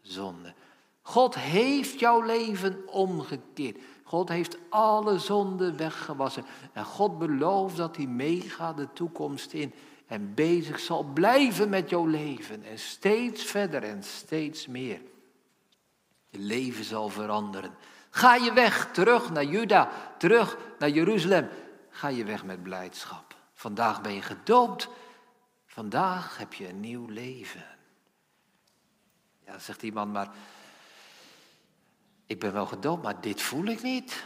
zonde. 0.00 0.54
God 1.02 1.34
heeft 1.34 2.00
jouw 2.00 2.20
leven 2.22 2.88
omgekeerd. 2.88 3.78
God 4.04 4.28
heeft 4.28 4.58
alle 4.68 5.18
zonden 5.18 5.76
weggewassen. 5.76 6.44
En 6.72 6.84
God 6.84 7.18
belooft 7.18 7.76
dat 7.76 7.96
hij 7.96 8.06
meegaat 8.06 8.76
de 8.76 8.92
toekomst 8.92 9.52
in. 9.52 9.74
En 10.10 10.34
bezig 10.34 10.80
zal 10.80 11.04
blijven 11.04 11.68
met 11.68 11.90
jouw 11.90 12.06
leven. 12.06 12.64
En 12.64 12.78
steeds 12.78 13.44
verder 13.44 13.82
en 13.82 14.02
steeds 14.02 14.66
meer. 14.66 15.00
Je 16.28 16.38
leven 16.38 16.84
zal 16.84 17.08
veranderen. 17.08 17.74
Ga 18.10 18.34
je 18.34 18.52
weg 18.52 18.92
terug 18.92 19.30
naar 19.30 19.44
Juda, 19.44 19.90
terug 20.18 20.56
naar 20.78 20.88
Jeruzalem. 20.88 21.48
Ga 21.90 22.08
je 22.08 22.24
weg 22.24 22.44
met 22.44 22.62
blijdschap. 22.62 23.34
Vandaag 23.52 24.00
ben 24.00 24.12
je 24.12 24.22
gedoopt. 24.22 24.88
Vandaag 25.66 26.38
heb 26.38 26.52
je 26.52 26.68
een 26.68 26.80
nieuw 26.80 27.06
leven. 27.06 27.64
Ja, 29.46 29.58
zegt 29.58 29.82
iemand, 29.82 30.12
maar 30.12 30.30
ik 32.26 32.40
ben 32.40 32.52
wel 32.52 32.66
gedoopt, 32.66 33.02
maar 33.02 33.20
dit 33.20 33.42
voel 33.42 33.64
ik 33.64 33.82
niet. 33.82 34.24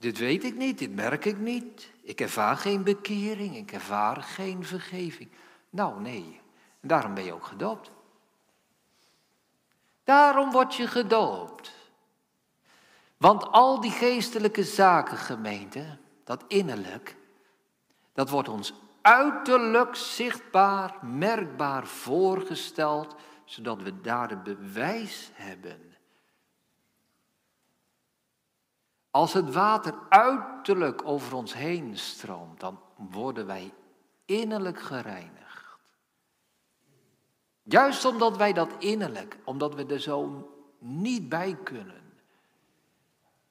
Dit 0.00 0.18
weet 0.18 0.44
ik 0.44 0.56
niet, 0.56 0.78
dit 0.78 0.94
merk 0.94 1.24
ik 1.24 1.38
niet. 1.38 1.90
Ik 2.02 2.20
ervaar 2.20 2.56
geen 2.56 2.82
bekering, 2.82 3.56
ik 3.56 3.72
ervaar 3.72 4.16
geen 4.22 4.64
vergeving. 4.64 5.30
Nou, 5.70 6.00
nee. 6.00 6.40
Daarom 6.80 7.14
ben 7.14 7.24
je 7.24 7.32
ook 7.32 7.44
gedoopt. 7.44 7.90
Daarom 10.04 10.50
word 10.50 10.74
je 10.74 10.86
gedoopt. 10.86 11.72
Want 13.16 13.46
al 13.46 13.80
die 13.80 13.90
geestelijke 13.90 14.64
zaken, 14.64 15.16
gemeente, 15.16 15.98
dat 16.24 16.44
innerlijk, 16.48 17.16
dat 18.12 18.30
wordt 18.30 18.48
ons 18.48 18.72
uiterlijk 19.00 19.94
zichtbaar, 19.94 20.98
merkbaar 21.02 21.86
voorgesteld, 21.86 23.14
zodat 23.44 23.82
we 23.82 24.00
daar 24.00 24.30
een 24.30 24.42
bewijs 24.42 25.30
hebben. 25.32 25.89
Als 29.10 29.32
het 29.32 29.52
water 29.52 29.94
uiterlijk 30.08 31.04
over 31.04 31.34
ons 31.34 31.54
heen 31.54 31.98
stroomt, 31.98 32.60
dan 32.60 32.80
worden 32.96 33.46
wij 33.46 33.74
innerlijk 34.24 34.80
gereinigd. 34.80 35.40
Juist 37.62 38.04
omdat 38.04 38.36
wij 38.36 38.52
dat 38.52 38.74
innerlijk, 38.78 39.38
omdat 39.44 39.74
we 39.74 39.86
er 39.86 40.00
zo 40.00 40.48
niet 40.78 41.28
bij 41.28 41.56
kunnen, 41.62 42.12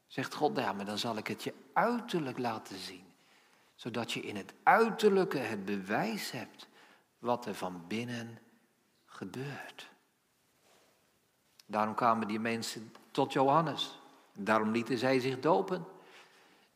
zegt 0.08 0.34
God, 0.34 0.58
ja, 0.58 0.74
maar 0.74 0.86
dan 0.86 0.98
zal 0.98 1.18
ik 1.18 1.28
het 1.28 1.44
je 1.44 1.54
uiterlijk 1.74 2.38
laten 2.38 2.78
zien. 2.78 3.08
Zodat 3.76 4.12
je 4.12 4.22
in 4.22 4.36
het 4.36 4.54
uiterlijke 4.64 5.38
het 5.38 5.66
bewijs 5.66 6.32
hebt 6.32 6.68
wat 7.20 7.46
er 7.46 7.56
van 7.56 7.88
binnen 7.88 8.40
gebeurt. 9.06 9.90
Daarom 11.66 11.96
kwamen 11.96 12.28
die 12.28 12.40
mensen 12.40 12.94
tot 13.12 13.34
Johannes. 13.34 13.99
Daarom 14.44 14.72
lieten 14.72 14.98
zij 14.98 15.20
zich 15.20 15.40
dopen. 15.40 15.86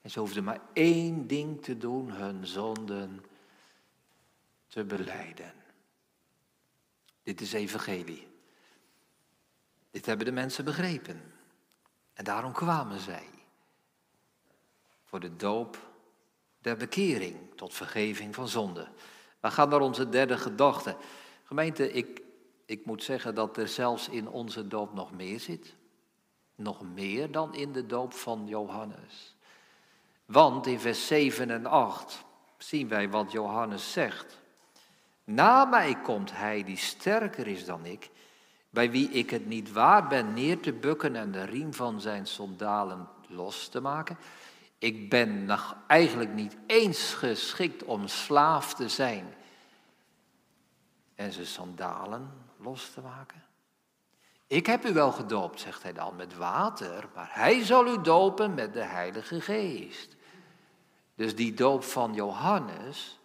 En 0.01 0.11
ze 0.11 0.19
hoefden 0.19 0.43
maar 0.43 0.61
één 0.73 1.27
ding 1.27 1.63
te 1.63 1.77
doen, 1.77 2.11
hun 2.11 2.47
zonden 2.47 3.25
te 4.67 4.83
beleiden. 4.83 5.53
Dit 7.23 7.41
is 7.41 7.53
evangelie. 7.53 8.27
Dit 9.91 10.05
hebben 10.05 10.25
de 10.25 10.31
mensen 10.31 10.65
begrepen. 10.65 11.33
En 12.13 12.23
daarom 12.23 12.51
kwamen 12.51 12.99
zij. 12.99 13.27
Voor 15.03 15.19
de 15.19 15.35
doop 15.35 15.77
der 16.59 16.77
bekering 16.77 17.37
tot 17.55 17.73
vergeving 17.73 18.35
van 18.35 18.47
zonde. 18.47 18.87
We 19.39 19.51
gaan 19.51 19.69
naar 19.69 19.81
onze 19.81 20.09
derde 20.09 20.37
gedachte. 20.37 20.97
Gemeente, 21.43 21.91
ik, 21.91 22.21
ik 22.65 22.85
moet 22.85 23.03
zeggen 23.03 23.35
dat 23.35 23.57
er 23.57 23.67
zelfs 23.67 24.09
in 24.09 24.27
onze 24.27 24.67
doop 24.67 24.93
nog 24.93 25.11
meer 25.11 25.39
zit. 25.39 25.75
Nog 26.55 26.81
meer 26.81 27.31
dan 27.31 27.55
in 27.55 27.71
de 27.71 27.85
doop 27.85 28.13
van 28.13 28.47
Johannes. 28.47 29.35
Want 30.25 30.67
in 30.67 30.79
vers 30.79 31.07
7 31.07 31.49
en 31.49 31.65
8 31.65 32.23
zien 32.57 32.87
wij 32.87 33.09
wat 33.09 33.31
Johannes 33.31 33.91
zegt. 33.91 34.41
Na 35.23 35.65
mij 35.65 35.95
komt 36.01 36.31
hij 36.31 36.63
die 36.63 36.77
sterker 36.77 37.47
is 37.47 37.65
dan 37.65 37.85
ik, 37.85 38.09
bij 38.69 38.91
wie 38.91 39.09
ik 39.09 39.29
het 39.29 39.45
niet 39.45 39.71
waard 39.71 40.07
ben 40.07 40.33
neer 40.33 40.59
te 40.59 40.73
bukken 40.73 41.15
en 41.15 41.31
de 41.31 41.43
riem 41.43 41.73
van 41.73 42.01
zijn 42.01 42.27
sandalen 42.27 43.07
los 43.27 43.67
te 43.67 43.81
maken. 43.81 44.17
Ik 44.77 45.09
ben 45.09 45.45
nog 45.45 45.75
eigenlijk 45.87 46.33
niet 46.33 46.57
eens 46.67 47.13
geschikt 47.13 47.83
om 47.83 48.07
slaaf 48.07 48.73
te 48.73 48.89
zijn 48.89 49.33
en 51.15 51.31
zijn 51.31 51.45
sandalen 51.45 52.31
los 52.57 52.89
te 52.93 53.01
maken. 53.01 53.43
Ik 54.47 54.65
heb 54.65 54.85
u 54.85 54.93
wel 54.93 55.11
gedoopt, 55.11 55.59
zegt 55.59 55.83
hij 55.83 55.93
dan, 55.93 56.15
met 56.15 56.37
water, 56.37 57.09
maar 57.15 57.29
hij 57.31 57.63
zal 57.63 57.87
u 57.87 58.01
dopen 58.01 58.53
met 58.53 58.73
de 58.73 58.83
Heilige 58.83 59.41
Geest. 59.41 60.15
Dus 61.15 61.35
die 61.35 61.53
doop 61.53 61.83
van 61.83 62.13
Johannes 62.13 63.19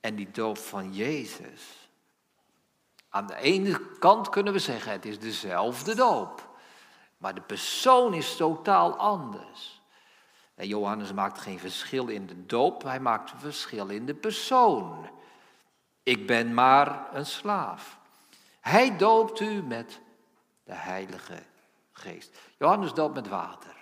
en 0.00 0.14
die 0.14 0.30
doop 0.30 0.58
van 0.58 0.94
Jezus. 0.94 1.90
Aan 3.08 3.26
de 3.26 3.36
ene 3.36 3.80
kant 3.98 4.28
kunnen 4.28 4.52
we 4.52 4.58
zeggen, 4.58 4.92
het 4.92 5.04
is 5.04 5.18
dezelfde 5.18 5.94
doop. 5.94 6.48
Maar 7.16 7.34
de 7.34 7.40
persoon 7.40 8.14
is 8.14 8.36
totaal 8.36 8.96
anders. 8.96 9.82
En 10.54 10.66
Johannes 10.66 11.12
maakt 11.12 11.38
geen 11.38 11.58
verschil 11.58 12.08
in 12.08 12.26
de 12.26 12.46
doop, 12.46 12.82
hij 12.82 13.00
maakt 13.00 13.32
een 13.32 13.38
verschil 13.38 13.88
in 13.88 14.06
de 14.06 14.14
persoon. 14.14 15.10
Ik 16.02 16.26
ben 16.26 16.54
maar 16.54 17.08
een 17.12 17.26
slaaf. 17.26 17.99
Hij 18.60 18.96
doopt 18.96 19.40
u 19.40 19.62
met 19.62 20.00
de 20.64 20.74
Heilige 20.74 21.42
Geest. 21.92 22.38
Johannes 22.58 22.92
doopt 22.92 23.14
met 23.14 23.28
water. 23.28 23.76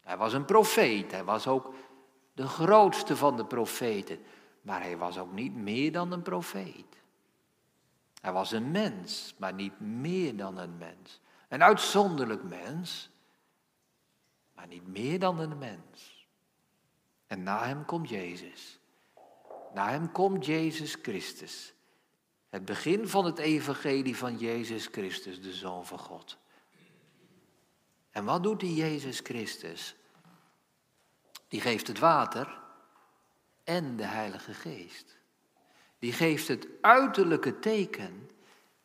Hij 0.00 0.16
was 0.16 0.32
een 0.32 0.44
profeet, 0.44 1.10
hij 1.10 1.24
was 1.24 1.46
ook 1.46 1.74
de 2.32 2.46
grootste 2.46 3.16
van 3.16 3.36
de 3.36 3.44
profeten, 3.44 4.18
maar 4.62 4.82
hij 4.82 4.96
was 4.96 5.18
ook 5.18 5.32
niet 5.32 5.54
meer 5.54 5.92
dan 5.92 6.12
een 6.12 6.22
profeet. 6.22 6.98
Hij 8.20 8.32
was 8.32 8.52
een 8.52 8.70
mens, 8.70 9.34
maar 9.38 9.54
niet 9.54 9.80
meer 9.80 10.36
dan 10.36 10.58
een 10.58 10.78
mens. 10.78 11.20
Een 11.48 11.62
uitzonderlijk 11.62 12.42
mens, 12.42 13.10
maar 14.54 14.66
niet 14.66 14.86
meer 14.86 15.18
dan 15.18 15.38
een 15.38 15.58
mens. 15.58 16.26
En 17.26 17.42
na 17.42 17.64
hem 17.64 17.84
komt 17.84 18.08
Jezus. 18.08 18.78
Na 19.74 19.88
hem 19.88 20.12
komt 20.12 20.46
Jezus 20.46 20.96
Christus. 21.02 21.74
Het 22.50 22.64
begin 22.64 23.08
van 23.08 23.24
het 23.24 23.38
evangelie 23.38 24.16
van 24.16 24.36
Jezus 24.36 24.86
Christus, 24.86 25.40
de 25.40 25.52
Zoon 25.52 25.86
van 25.86 25.98
God. 25.98 26.38
En 28.10 28.24
wat 28.24 28.42
doet 28.42 28.60
die 28.60 28.74
Jezus 28.74 29.20
Christus? 29.20 29.94
Die 31.48 31.60
geeft 31.60 31.86
het 31.86 31.98
water 31.98 32.58
en 33.64 33.96
de 33.96 34.04
Heilige 34.04 34.54
Geest. 34.54 35.16
Die 35.98 36.12
geeft 36.12 36.48
het 36.48 36.66
uiterlijke 36.80 37.58
teken 37.58 38.30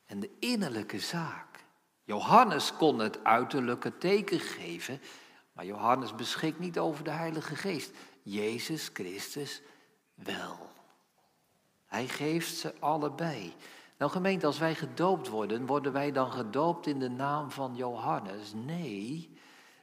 en 0.06 0.20
de 0.20 0.30
innerlijke 0.40 1.00
zaak. 1.00 1.66
Johannes 2.04 2.74
kon 2.74 3.00
het 3.00 3.24
uiterlijke 3.24 3.98
teken 3.98 4.40
geven 4.40 5.02
Maar 5.54 5.66
Johannes 5.66 6.16
beschikt 6.16 6.60
niet 6.60 6.80
over 6.80 7.04
de 7.04 7.12
Heilige 7.12 7.56
Geest. 7.56 7.92
Jezus 8.22 8.90
Christus 8.94 9.62
wel. 10.14 10.75
Hij 11.96 12.08
geeft 12.08 12.56
ze 12.56 12.74
allebei. 12.80 13.54
Nou 13.98 14.12
gemeente, 14.12 14.46
als 14.46 14.58
wij 14.58 14.76
gedoopt 14.76 15.28
worden, 15.28 15.66
worden 15.66 15.92
wij 15.92 16.12
dan 16.12 16.32
gedoopt 16.32 16.88
in 16.88 17.00
de 17.00 17.10
naam 17.10 17.52
van 17.52 17.76
Johannes? 17.76 18.54
Nee, 18.54 19.38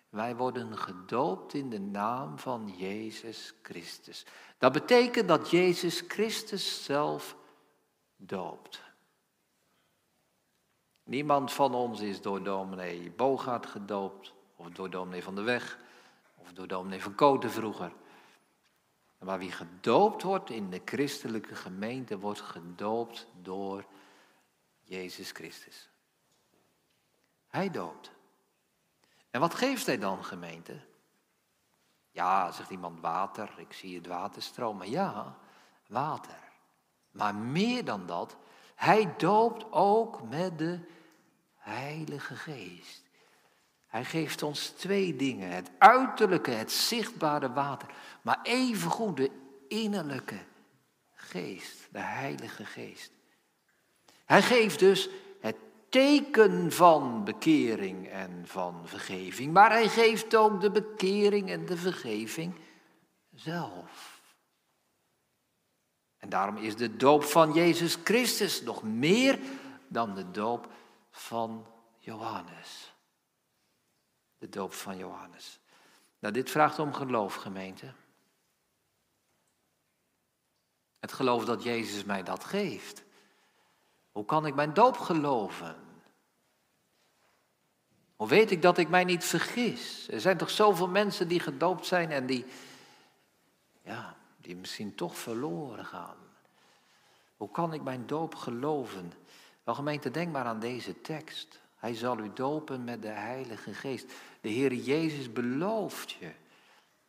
wij 0.08 0.36
worden 0.36 0.78
gedoopt 0.78 1.54
in 1.54 1.70
de 1.70 1.80
naam 1.80 2.38
van 2.38 2.74
Jezus 2.76 3.54
Christus. 3.62 4.26
Dat 4.58 4.72
betekent 4.72 5.28
dat 5.28 5.50
Jezus 5.50 6.04
Christus 6.08 6.84
zelf 6.84 7.36
doopt. 8.16 8.82
Niemand 11.04 11.52
van 11.52 11.74
ons 11.74 12.00
is 12.00 12.20
door 12.20 12.42
dominee 12.42 13.10
Bogaert 13.10 13.66
gedoopt, 13.66 14.32
of 14.56 14.68
door 14.68 14.90
dominee 14.90 15.22
van 15.22 15.34
de 15.34 15.42
Weg, 15.42 15.78
of 16.36 16.52
door 16.52 16.66
dominee 16.66 17.02
van 17.02 17.14
Koten 17.14 17.50
vroeger. 17.50 17.92
Maar 19.22 19.38
wie 19.38 19.52
gedoopt 19.52 20.22
wordt 20.22 20.50
in 20.50 20.70
de 20.70 20.82
christelijke 20.84 21.54
gemeente, 21.54 22.18
wordt 22.18 22.40
gedoopt 22.40 23.26
door 23.42 23.84
Jezus 24.80 25.30
Christus. 25.30 25.90
Hij 27.48 27.70
doopt. 27.70 28.10
En 29.30 29.40
wat 29.40 29.54
geeft 29.54 29.86
hij 29.86 29.98
dan, 29.98 30.24
gemeente? 30.24 30.80
Ja, 32.10 32.52
zegt 32.52 32.70
iemand, 32.70 33.00
water. 33.00 33.54
Ik 33.56 33.72
zie 33.72 33.96
het 33.96 34.06
water 34.06 34.42
stromen. 34.42 34.90
Ja, 34.90 35.38
water. 35.86 36.38
Maar 37.10 37.34
meer 37.34 37.84
dan 37.84 38.06
dat, 38.06 38.36
hij 38.74 39.14
doopt 39.16 39.72
ook 39.72 40.22
met 40.22 40.58
de 40.58 40.80
Heilige 41.54 42.36
Geest. 42.36 43.01
Hij 43.92 44.04
geeft 44.04 44.42
ons 44.42 44.68
twee 44.68 45.16
dingen: 45.16 45.50
het 45.50 45.70
uiterlijke, 45.78 46.50
het 46.50 46.72
zichtbare 46.72 47.52
water, 47.52 47.88
maar 48.22 48.40
evengoed 48.42 49.16
de 49.16 49.30
innerlijke 49.68 50.38
geest, 51.14 51.88
de 51.90 51.98
Heilige 51.98 52.64
Geest. 52.64 53.10
Hij 54.24 54.42
geeft 54.42 54.78
dus 54.78 55.08
het 55.40 55.56
teken 55.88 56.72
van 56.72 57.24
bekering 57.24 58.08
en 58.08 58.42
van 58.44 58.82
vergeving, 58.84 59.52
maar 59.52 59.70
hij 59.70 59.88
geeft 59.88 60.34
ook 60.34 60.60
de 60.60 60.70
bekering 60.70 61.50
en 61.50 61.66
de 61.66 61.76
vergeving 61.76 62.54
zelf. 63.34 64.20
En 66.18 66.28
daarom 66.28 66.56
is 66.56 66.76
de 66.76 66.96
doop 66.96 67.24
van 67.24 67.52
Jezus 67.52 67.98
Christus 68.04 68.62
nog 68.62 68.82
meer 68.82 69.38
dan 69.88 70.14
de 70.14 70.30
doop 70.30 70.68
van 71.10 71.66
Johannes. 71.98 72.91
De 74.42 74.48
doop 74.48 74.72
van 74.72 74.96
Johannes. 74.96 75.60
Nou, 76.18 76.34
dit 76.34 76.50
vraagt 76.50 76.78
om 76.78 76.92
geloof, 76.92 77.34
gemeente. 77.34 77.92
Het 81.00 81.12
geloof 81.12 81.44
dat 81.44 81.62
Jezus 81.62 82.04
mij 82.04 82.22
dat 82.22 82.44
geeft. 82.44 83.02
Hoe 84.12 84.24
kan 84.24 84.46
ik 84.46 84.54
mijn 84.54 84.74
doop 84.74 84.98
geloven? 84.98 85.76
Hoe 88.16 88.28
weet 88.28 88.50
ik 88.50 88.62
dat 88.62 88.78
ik 88.78 88.88
mij 88.88 89.04
niet 89.04 89.24
vergis? 89.24 90.08
Er 90.08 90.20
zijn 90.20 90.36
toch 90.36 90.50
zoveel 90.50 90.88
mensen 90.88 91.28
die 91.28 91.40
gedoopt 91.40 91.86
zijn 91.86 92.10
en 92.10 92.26
die, 92.26 92.44
ja, 93.82 94.16
die 94.36 94.56
misschien 94.56 94.94
toch 94.94 95.18
verloren 95.18 95.84
gaan. 95.84 96.16
Hoe 97.36 97.50
kan 97.50 97.72
ik 97.72 97.82
mijn 97.82 98.06
doop 98.06 98.34
geloven? 98.34 99.12
Wel 99.64 99.74
gemeente, 99.74 100.10
denk 100.10 100.32
maar 100.32 100.44
aan 100.44 100.60
deze 100.60 101.00
tekst. 101.00 101.61
Hij 101.82 101.94
zal 101.94 102.18
u 102.18 102.30
dopen 102.34 102.84
met 102.84 103.02
de 103.02 103.08
Heilige 103.08 103.74
Geest. 103.74 104.12
De 104.40 104.48
Heer 104.48 104.74
Jezus 104.74 105.32
belooft 105.32 106.10
je. 106.10 106.30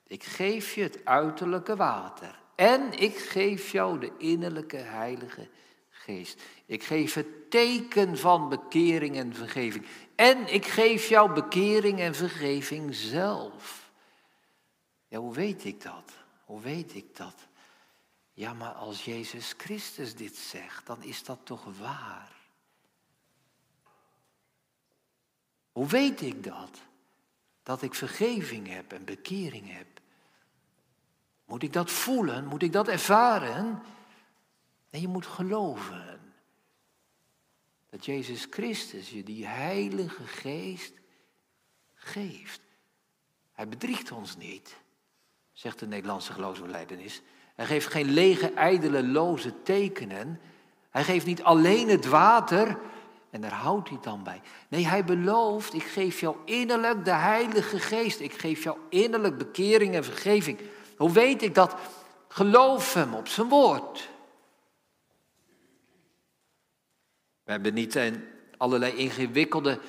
Ik 0.08 0.24
geef 0.24 0.74
je 0.74 0.82
het 0.82 1.06
uiterlijke 1.06 1.76
water. 1.76 2.40
En 2.56 3.00
ik 3.00 3.18
geef 3.18 3.72
jou 3.72 4.00
de 4.00 4.12
innerlijke 4.18 4.78
Heilige 4.78 5.50
Geest. 5.90 6.42
Ik 6.66 6.84
geef 6.84 7.14
het 7.14 7.52
teken 7.52 8.18
van 8.18 8.50
bekering 8.50 9.16
en 9.16 9.34
vergeving. 9.36 9.86
En 10.16 10.54
ik 10.54 10.66
geef 10.66 11.10
jou 11.10 11.34
bekering 11.34 12.00
en 12.00 12.16
vergeving 12.16 12.96
zelf. 12.96 13.92
Ja, 15.08 15.20
hoe 15.20 15.34
weet 15.34 15.66
ik 15.66 15.82
dat? 15.82 16.12
Hoe 16.46 16.62
weet 16.62 16.96
ik 16.96 17.16
dat? 17.16 17.48
Ja, 18.32 18.54
maar 18.54 18.74
als 18.74 19.06
Jezus 19.06 19.54
Christus 19.58 20.16
dit 20.16 20.36
zegt, 20.36 20.86
dan 20.86 21.04
is 21.04 21.24
dat 21.24 21.40
toch 21.44 21.66
waar? 21.80 22.33
Hoe 25.74 25.88
weet 25.88 26.22
ik 26.22 26.44
dat? 26.44 26.82
Dat 27.64 27.82
ik 27.82 27.94
vergeving 27.94 28.68
heb 28.68 28.94
en 28.94 29.06
bekering 29.06 29.78
heb. 29.78 29.88
Moet 31.46 31.64
ik 31.64 31.74
dat 31.74 31.92
voelen? 31.92 32.46
Moet 32.46 32.64
ik 32.64 32.74
dat 32.74 32.88
ervaren? 32.88 33.82
Nee, 34.90 35.02
je 35.02 35.08
moet 35.08 35.26
geloven. 35.26 36.20
Dat 37.90 38.06
Jezus 38.06 38.48
Christus 38.50 39.10
je 39.10 39.24
die 39.24 39.46
Heilige 39.46 40.24
Geest 40.24 40.94
geeft. 41.94 42.62
Hij 43.52 43.68
bedriegt 43.68 44.12
ons 44.12 44.38
niet, 44.38 44.78
zegt 45.52 45.80
de 45.80 45.88
Nederlandse 45.88 46.34
geloofsbeleidenis. 46.34 47.22
Hij 47.56 47.66
geeft 47.66 47.88
geen 47.88 48.10
lege, 48.10 48.52
ijdele, 48.54 49.08
loze 49.08 49.62
tekenen. 49.64 50.40
Hij 50.90 51.04
geeft 51.04 51.26
niet 51.26 51.44
alleen 51.44 51.90
het 51.90 52.06
water, 52.06 52.80
en 53.34 53.42
daar 53.42 53.54
houdt 53.54 53.90
hij 53.90 53.98
dan 54.02 54.24
bij. 54.24 54.42
Nee, 54.68 54.88
hij 54.88 55.04
belooft, 55.04 55.74
ik 55.74 55.84
geef 55.84 56.20
jou 56.20 56.36
innerlijk 56.46 57.06
de 57.06 57.12
Heilige 57.12 57.80
Geest. 57.80 58.20
Ik 58.20 58.34
geef 58.34 58.64
jou 58.64 58.78
innerlijk 58.90 59.38
bekering 59.38 59.96
en 59.96 60.04
vergeving. 60.04 60.60
Hoe 60.98 61.12
weet 61.12 61.42
ik 61.42 61.56
dat? 61.56 61.76
Geloof 62.28 62.94
hem 62.94 63.14
op 63.14 63.28
zijn 63.28 63.50
woord. 63.50 64.10
We 67.44 67.52
hebben 67.52 67.74
niet 67.74 68.12
allerlei 68.58 68.94
ingewikkelde 68.96 69.80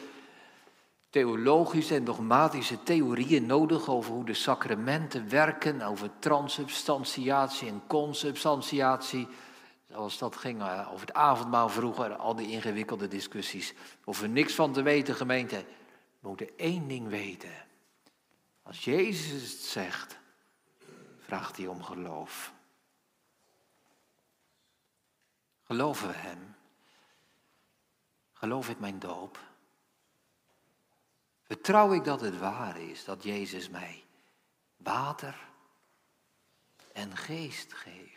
theologische 1.10 1.94
en 1.94 2.04
dogmatische 2.04 2.82
theorieën 2.82 3.46
nodig 3.46 3.88
over 3.88 4.12
hoe 4.12 4.24
de 4.24 4.34
sacramenten 4.34 5.28
werken, 5.28 5.82
over 5.82 6.10
transubstantiatie 6.18 7.68
en 7.68 7.82
consubstantiatie. 7.86 9.28
Zoals 9.94 10.18
dat 10.18 10.36
ging 10.36 10.62
eh, 10.62 10.88
over 10.92 11.06
het 11.06 11.16
avondmaal 11.16 11.68
vroeger, 11.68 12.16
al 12.16 12.34
die 12.34 12.50
ingewikkelde 12.50 13.08
discussies. 13.08 13.74
Of 14.04 14.22
er 14.22 14.28
niks 14.28 14.54
van 14.54 14.72
te 14.72 14.82
weten, 14.82 15.14
gemeente. 15.14 15.64
We 16.20 16.28
moeten 16.28 16.58
één 16.58 16.88
ding 16.88 17.08
weten. 17.08 17.66
Als 18.62 18.84
Jezus 18.84 19.52
het 19.52 19.60
zegt, 19.60 20.18
vraagt 21.18 21.56
hij 21.56 21.66
om 21.66 21.82
geloof. 21.82 22.52
Geloven 25.64 26.08
we 26.08 26.14
Hem? 26.14 26.54
Geloof 28.32 28.68
ik 28.68 28.78
mijn 28.78 28.98
doop? 28.98 29.38
Vertrouw 31.42 31.92
ik 31.92 32.04
dat 32.04 32.20
het 32.20 32.38
waar 32.38 32.80
is 32.80 33.04
dat 33.04 33.22
Jezus 33.22 33.68
mij 33.68 34.04
water 34.76 35.48
en 36.92 37.16
geest 37.16 37.72
geeft? 37.72 38.13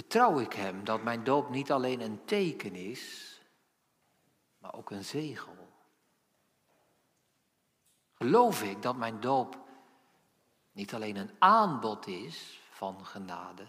Vertrouw 0.00 0.38
ik 0.38 0.52
Hem 0.52 0.84
dat 0.84 1.02
mijn 1.02 1.24
doop 1.24 1.50
niet 1.50 1.72
alleen 1.72 2.00
een 2.00 2.24
teken 2.24 2.74
is, 2.74 3.34
maar 4.58 4.74
ook 4.74 4.90
een 4.90 5.04
zegel? 5.04 5.68
Geloof 8.14 8.62
ik 8.62 8.82
dat 8.82 8.96
mijn 8.96 9.20
doop 9.20 9.58
niet 10.72 10.94
alleen 10.94 11.16
een 11.16 11.30
aanbod 11.38 12.06
is 12.06 12.60
van 12.70 13.06
genade, 13.06 13.66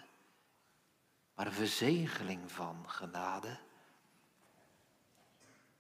maar 1.36 1.46
een 1.46 1.54
verzegeling 1.54 2.52
van 2.52 2.90
genade? 2.90 3.58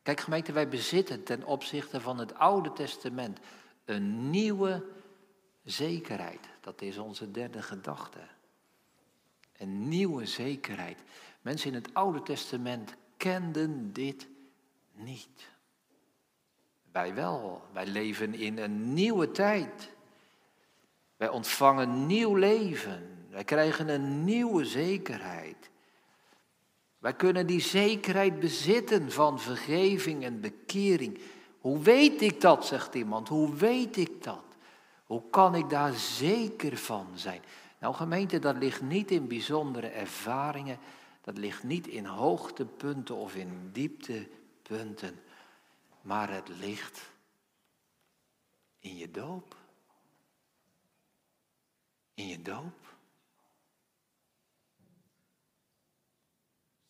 Kijk 0.01 0.19
gemeente, 0.19 0.51
wij 0.51 0.67
bezitten 0.67 1.23
ten 1.23 1.43
opzichte 1.43 2.01
van 2.01 2.17
het 2.17 2.33
Oude 2.33 2.73
Testament 2.73 3.39
een 3.85 4.29
nieuwe 4.29 4.85
zekerheid. 5.63 6.49
Dat 6.61 6.81
is 6.81 6.97
onze 6.97 7.31
derde 7.31 7.61
gedachte. 7.61 8.19
Een 9.61 9.87
nieuwe 9.87 10.25
zekerheid. 10.25 10.97
Mensen 11.41 11.69
in 11.69 11.75
het 11.75 11.93
Oude 11.93 12.21
Testament 12.21 12.93
kenden 13.17 13.93
dit 13.93 14.27
niet. 14.93 15.49
Wij 16.91 17.13
wel. 17.13 17.61
Wij 17.73 17.85
leven 17.85 18.33
in 18.33 18.57
een 18.57 18.93
nieuwe 18.93 19.31
tijd. 19.31 19.91
Wij 21.17 21.29
ontvangen 21.29 22.05
nieuw 22.05 22.35
leven. 22.35 23.25
Wij 23.29 23.43
krijgen 23.43 23.89
een 23.89 24.23
nieuwe 24.23 24.65
zekerheid. 24.65 25.69
Wij 26.97 27.13
kunnen 27.13 27.47
die 27.47 27.61
zekerheid 27.61 28.39
bezitten 28.39 29.11
van 29.11 29.39
vergeving 29.39 30.23
en 30.23 30.41
bekering. 30.41 31.19
Hoe 31.59 31.79
weet 31.79 32.21
ik 32.21 32.41
dat, 32.41 32.65
zegt 32.65 32.95
iemand. 32.95 33.27
Hoe 33.27 33.55
weet 33.55 33.97
ik 33.97 34.23
dat? 34.23 34.43
Hoe 35.05 35.23
kan 35.29 35.55
ik 35.55 35.69
daar 35.69 35.93
zeker 35.93 36.77
van 36.77 37.07
zijn? 37.15 37.41
Nou 37.81 37.95
gemeente, 37.95 38.39
dat 38.39 38.55
ligt 38.55 38.81
niet 38.81 39.11
in 39.11 39.27
bijzondere 39.27 39.87
ervaringen, 39.87 40.79
dat 41.21 41.37
ligt 41.37 41.63
niet 41.63 41.87
in 41.87 42.05
hoogtepunten 42.05 43.15
of 43.15 43.35
in 43.35 43.71
dieptepunten, 43.71 45.19
maar 46.01 46.29
het 46.29 46.47
ligt 46.47 47.11
In 48.79 48.95
je 48.95 49.11
doop. 49.11 49.55
In 52.13 52.27
je 52.27 52.41
doop. 52.41 52.95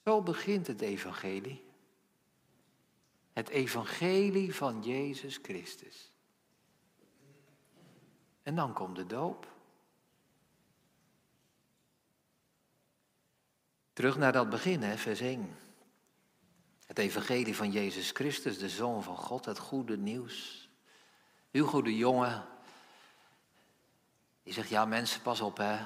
Zo 0.04 0.22
begint 0.22 0.68
het 0.68 0.82
evangelie. 0.82 1.64
Het 3.34 3.50
evangelie 3.50 4.56
van 4.56 4.82
Jezus 4.82 5.40
Christus. 5.42 6.12
En 8.44 8.56
dan 8.56 8.74
komt 8.74 8.96
de 8.96 9.06
doop. 9.06 9.51
Terug 13.94 14.18
naar 14.18 14.32
dat 14.32 14.50
begin, 14.50 14.82
hè, 14.82 14.98
vers 14.98 15.20
1. 15.20 15.56
Het 16.86 16.98
evangelie 16.98 17.56
van 17.56 17.72
Jezus 17.72 18.12
Christus, 18.12 18.58
de 18.58 18.70
Zoon 18.70 19.04
van 19.04 19.18
God, 19.18 19.46
het 19.46 19.60
goede 19.60 19.98
nieuws. 19.98 20.70
Uw 21.52 21.66
goede 21.66 21.98
jongen, 21.98 22.46
die 24.44 24.54
zegt, 24.54 24.70
ja 24.70 24.86
mensen, 24.86 25.22
pas 25.22 25.42
op 25.42 25.58
hè. 25.58 25.78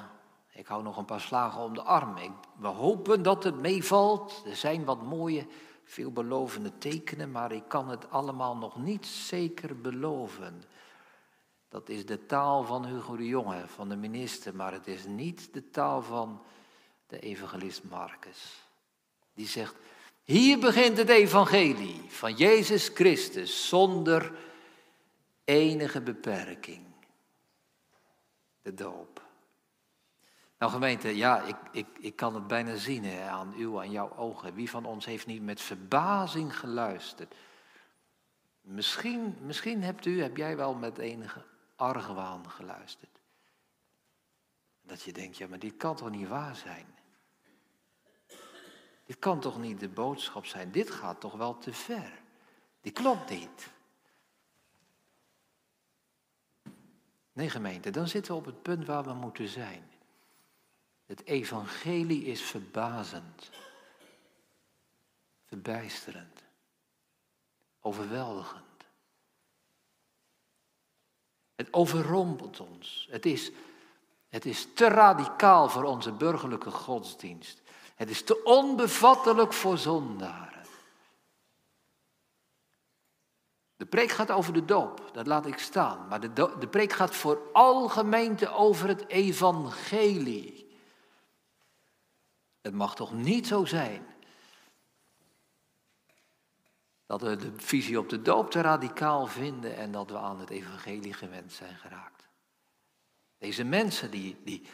Ik 0.51 0.67
hou 0.67 0.83
nog 0.83 0.97
een 0.97 1.05
paar 1.05 1.21
slagen 1.21 1.61
om 1.61 1.73
de 1.73 1.81
arm. 1.81 2.17
Ik, 2.17 2.31
we 2.57 2.67
hopen 2.67 3.23
dat 3.23 3.43
het 3.43 3.55
meevalt. 3.55 4.43
Er 4.45 4.55
zijn 4.55 4.85
wat 4.85 5.01
mooie, 5.01 5.47
veelbelovende 5.83 6.77
tekenen, 6.77 7.31
maar 7.31 7.51
ik 7.51 7.63
kan 7.67 7.89
het 7.89 8.09
allemaal 8.09 8.57
nog 8.57 8.77
niet 8.77 9.05
zeker 9.05 9.81
beloven. 9.81 10.63
Dat 11.69 11.89
is 11.89 12.05
de 12.05 12.25
taal 12.25 12.63
van 12.63 12.85
Hugo 12.85 13.15
de 13.15 13.27
Jonge, 13.27 13.67
van 13.67 13.89
de 13.89 13.95
minister, 13.95 14.55
maar 14.55 14.71
het 14.71 14.87
is 14.87 15.05
niet 15.05 15.53
de 15.53 15.69
taal 15.69 16.01
van 16.01 16.41
de 17.07 17.19
evangelist 17.19 17.83
Marcus. 17.83 18.63
Die 19.33 19.47
zegt, 19.47 19.75
hier 20.23 20.59
begint 20.59 20.97
het 20.97 21.09
evangelie 21.09 22.01
van 22.07 22.33
Jezus 22.33 22.87
Christus 22.87 23.67
zonder 23.67 24.37
enige 25.43 26.01
beperking. 26.01 26.85
De 28.61 28.73
doop. 28.73 29.23
Nou 30.57 30.71
gemeente, 30.71 31.15
ja, 31.15 31.41
ik, 31.41 31.55
ik, 31.71 31.87
ik 31.99 32.15
kan 32.15 32.35
het 32.35 32.47
bijna 32.47 32.75
zien 32.75 33.03
hè, 33.03 33.29
aan 33.29 33.53
uw, 33.57 33.79
aan 33.79 33.91
jouw 33.91 34.15
ogen. 34.17 34.53
Wie 34.53 34.69
van 34.69 34.85
ons 34.85 35.05
heeft 35.05 35.25
niet 35.25 35.41
met 35.41 35.61
verbazing 35.61 36.59
geluisterd? 36.59 37.35
Misschien, 38.61 39.37
misschien 39.41 39.83
hebt 39.83 40.05
u, 40.05 40.21
heb 40.21 40.37
jij 40.37 40.57
wel 40.57 40.73
met 40.73 40.97
enige 40.97 41.45
argwaan 41.75 42.49
geluisterd. 42.49 43.19
Dat 44.81 45.01
je 45.01 45.13
denkt, 45.13 45.37
ja, 45.37 45.47
maar 45.47 45.59
dit 45.59 45.77
kan 45.77 45.95
toch 45.95 46.09
niet 46.09 46.27
waar 46.27 46.55
zijn? 46.55 46.94
Dit 49.05 49.19
kan 49.19 49.39
toch 49.39 49.59
niet 49.59 49.79
de 49.79 49.89
boodschap 49.89 50.45
zijn? 50.45 50.71
Dit 50.71 50.91
gaat 50.91 51.19
toch 51.19 51.33
wel 51.33 51.57
te 51.57 51.73
ver? 51.73 52.21
Die 52.81 52.91
klopt 52.91 53.29
niet. 53.29 53.73
Nee, 57.33 57.49
gemeente, 57.49 57.89
dan 57.89 58.07
zitten 58.07 58.31
we 58.31 58.37
op 58.37 58.45
het 58.45 58.61
punt 58.61 58.85
waar 58.85 59.03
we 59.03 59.13
moeten 59.13 59.47
zijn. 59.47 59.89
Het 61.05 61.25
evangelie 61.25 62.25
is 62.25 62.41
verbazend, 62.41 63.49
verbijsterend, 65.45 66.43
overweldigend. 67.79 68.63
Het 71.55 71.73
overrompelt 71.73 72.59
ons. 72.59 73.07
Het 73.09 73.25
is, 73.25 73.51
het 74.29 74.45
is 74.45 74.67
te 74.73 74.87
radicaal 74.87 75.69
voor 75.69 75.83
onze 75.83 76.11
burgerlijke 76.11 76.71
godsdienst. 76.71 77.61
Het 77.95 78.09
is 78.09 78.23
te 78.23 78.43
onbevattelijk 78.43 79.53
voor 79.53 79.77
zondaren. 79.77 80.63
De 83.75 83.85
preek 83.85 84.11
gaat 84.11 84.31
over 84.31 84.53
de 84.53 84.65
doop, 84.65 85.09
dat 85.13 85.27
laat 85.27 85.45
ik 85.45 85.57
staan. 85.57 86.07
Maar 86.07 86.19
de, 86.19 86.55
de 86.59 86.67
preek 86.67 86.93
gaat 86.93 87.15
voor 87.15 87.49
algemeente 87.53 88.49
over 88.49 88.87
het 88.87 89.07
evangelie. 89.07 90.77
Het 92.61 92.73
mag 92.73 92.95
toch 92.95 93.13
niet 93.13 93.47
zo 93.47 93.65
zijn 93.65 94.15
dat 97.05 97.21
we 97.21 97.35
de 97.35 97.51
visie 97.55 97.99
op 97.99 98.09
de 98.09 98.21
doop 98.21 98.51
te 98.51 98.61
radicaal 98.61 99.27
vinden 99.27 99.75
en 99.75 99.91
dat 99.91 100.09
we 100.09 100.17
aan 100.17 100.39
het 100.39 100.49
evangelie 100.49 101.13
gewend 101.13 101.53
zijn 101.53 101.75
geraakt. 101.75 102.27
Deze 103.37 103.63
mensen 103.63 104.11
die, 104.11 104.37
die, 104.43 104.67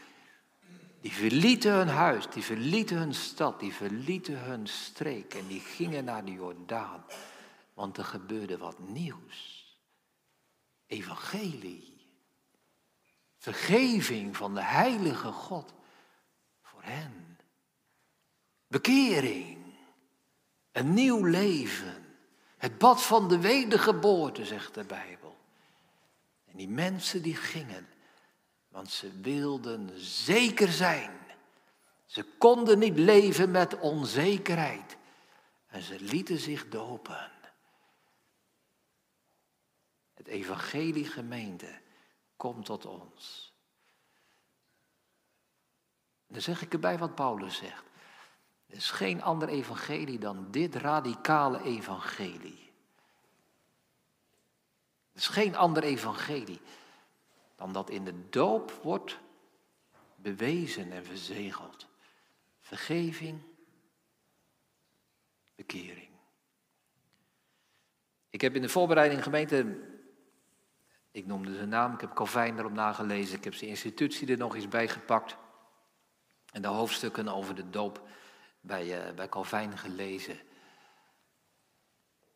die 1.02 1.12
verlieten 1.12 1.74
hun 1.74 1.88
huis, 1.88 2.30
die 2.30 2.44
verlieten 2.44 2.98
hun 2.98 3.14
stad, 3.14 3.60
die 3.60 3.74
verlieten 3.74 4.44
hun 4.44 4.68
streek 4.68 5.34
en 5.34 5.48
die 5.48 5.60
gingen 5.60 6.04
naar 6.04 6.26
de 6.26 6.32
Jordaan. 6.32 7.06
Want 7.74 7.98
er 7.98 8.06
gebeurde 8.06 8.58
wat 8.58 8.80
nieuws. 8.80 9.70
Evangelie. 10.86 12.08
Vergeving 13.38 14.38
van 14.38 14.54
de 14.56 14.64
heilige 14.64 15.32
God 15.32 15.74
voor 16.62 16.84
hen. 16.84 17.40
Bekering. 18.68 19.58
Een 20.72 20.94
nieuw 20.94 21.26
leven. 21.26 22.06
Het 22.58 22.78
bad 22.78 23.04
van 23.04 23.28
de 23.28 23.40
wedergeboorte, 23.40 24.46
zegt 24.46 24.74
de 24.74 24.84
Bijbel. 24.84 25.38
En 26.46 26.58
die 26.58 26.70
mensen 26.70 27.22
die 27.22 27.36
gingen 27.36 27.88
want 28.72 28.92
ze 28.92 29.20
wilden 29.22 30.00
zeker 30.00 30.72
zijn. 30.72 31.20
Ze 32.06 32.24
konden 32.24 32.80
niet 32.80 32.98
leven 32.98 33.52
met 33.52 33.80
onzekerheid. 33.80 34.98
En 35.68 35.82
ze 35.82 36.00
lieten 36.00 36.38
zich 36.38 36.70
dopen. 36.70 37.32
Het 40.14 40.28
evangelie 40.28 41.06
gemeente 41.06 41.80
komt 42.36 42.66
tot 42.66 42.86
ons. 42.86 43.54
Dan 46.28 46.42
zeg 46.42 46.62
ik 46.62 46.74
erbij 46.74 46.98
wat 46.98 47.16
Paulus 47.16 47.58
zegt. 47.58 47.84
Er 48.68 48.76
is 48.76 48.92
geen 48.92 49.22
ander 49.22 49.48
evangelie 49.48 50.20
dan 50.20 50.52
dit 50.52 50.76
radicale 50.76 51.64
evangelie. 51.64 52.72
Er 55.12 55.20
is 55.20 55.28
geen 55.28 55.56
ander 55.56 55.84
evangelie 55.84 56.62
dan 57.62 57.74
dat 57.74 57.90
in 57.90 58.04
de 58.04 58.30
doop 58.30 58.72
wordt 58.72 59.20
bewezen 60.16 60.92
en 60.92 61.06
verzegeld. 61.06 61.88
Vergeving, 62.60 63.42
bekering. 65.56 66.10
Ik 68.30 68.42
heb 68.42 68.56
in 68.56 68.62
de 68.62 68.70
voorbereiding 68.70 69.24
gemeente, 69.24 69.80
ik 71.12 71.26
noemde 71.26 71.56
zijn 71.56 71.70
naam, 71.70 71.94
ik 71.94 72.02
heb 72.02 72.14
Calvijn 72.14 72.60
erop 72.60 72.72
nagelezen, 72.72 73.38
ik 73.38 73.44
heb 73.44 73.54
zijn 73.54 73.70
institutie 73.70 74.28
er 74.28 74.38
nog 74.38 74.56
eens 74.56 74.68
bij 74.68 74.88
gepakt. 74.88 75.36
En 76.52 76.62
de 76.62 76.68
hoofdstukken 76.68 77.28
over 77.28 77.56
de 77.56 77.70
doop 77.70 78.08
bij, 78.62 79.08
uh, 79.08 79.14
bij 79.14 79.30
Calvijn 79.30 79.78
gelezen. 79.78 80.40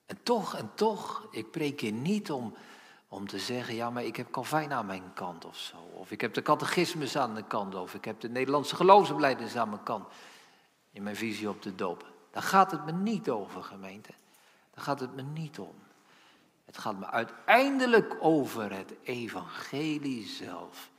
En 0.06 0.24
toch, 0.24 0.56
en 0.56 0.72
toch, 0.76 1.28
ik 1.32 1.52
preek 1.52 1.80
hier 1.80 1.92
niet 1.92 2.32
om 2.32 2.56
om 3.08 3.28
te 3.28 3.40
zeggen, 3.40 3.76
ja, 3.76 3.90
maar 3.90 4.04
ik 4.04 4.16
heb 4.16 4.32
Calvijn 4.32 4.74
aan 4.74 4.86
mijn 4.86 5.14
kant 5.14 5.46
of 5.46 5.58
zo. 5.58 5.78
Of 5.78 6.12
ik 6.12 6.22
heb 6.22 6.34
de 6.34 6.42
catechismus 6.42 7.18
aan 7.18 7.36
de 7.36 7.44
kant, 7.44 7.76
of 7.76 7.94
ik 7.94 8.06
heb 8.06 8.20
de 8.20 8.30
Nederlandse 8.30 8.76
geloofsbeleiders 8.76 9.56
aan 9.56 9.70
mijn 9.70 9.84
kant. 9.84 10.08
In 10.92 11.04
mijn 11.04 11.16
visie 11.16 11.50
op 11.50 11.62
de 11.62 11.76
doop. 11.76 12.14
Daar 12.32 12.44
gaat 12.44 12.72
het 12.72 12.86
me 12.86 12.92
niet 12.92 13.30
over, 13.30 13.64
gemeente. 13.64 14.12
Daar 14.74 14.84
gaat 14.84 15.00
het 15.00 15.16
me 15.16 15.22
niet 15.22 15.60
om. 15.60 15.76
Het 16.66 16.78
gaat 16.78 17.00
me 17.00 17.06
uiteindelijk 17.06 18.18
over 18.20 18.72
het 18.72 18.94
evangelie 19.04 20.28
zelf. 20.28 20.90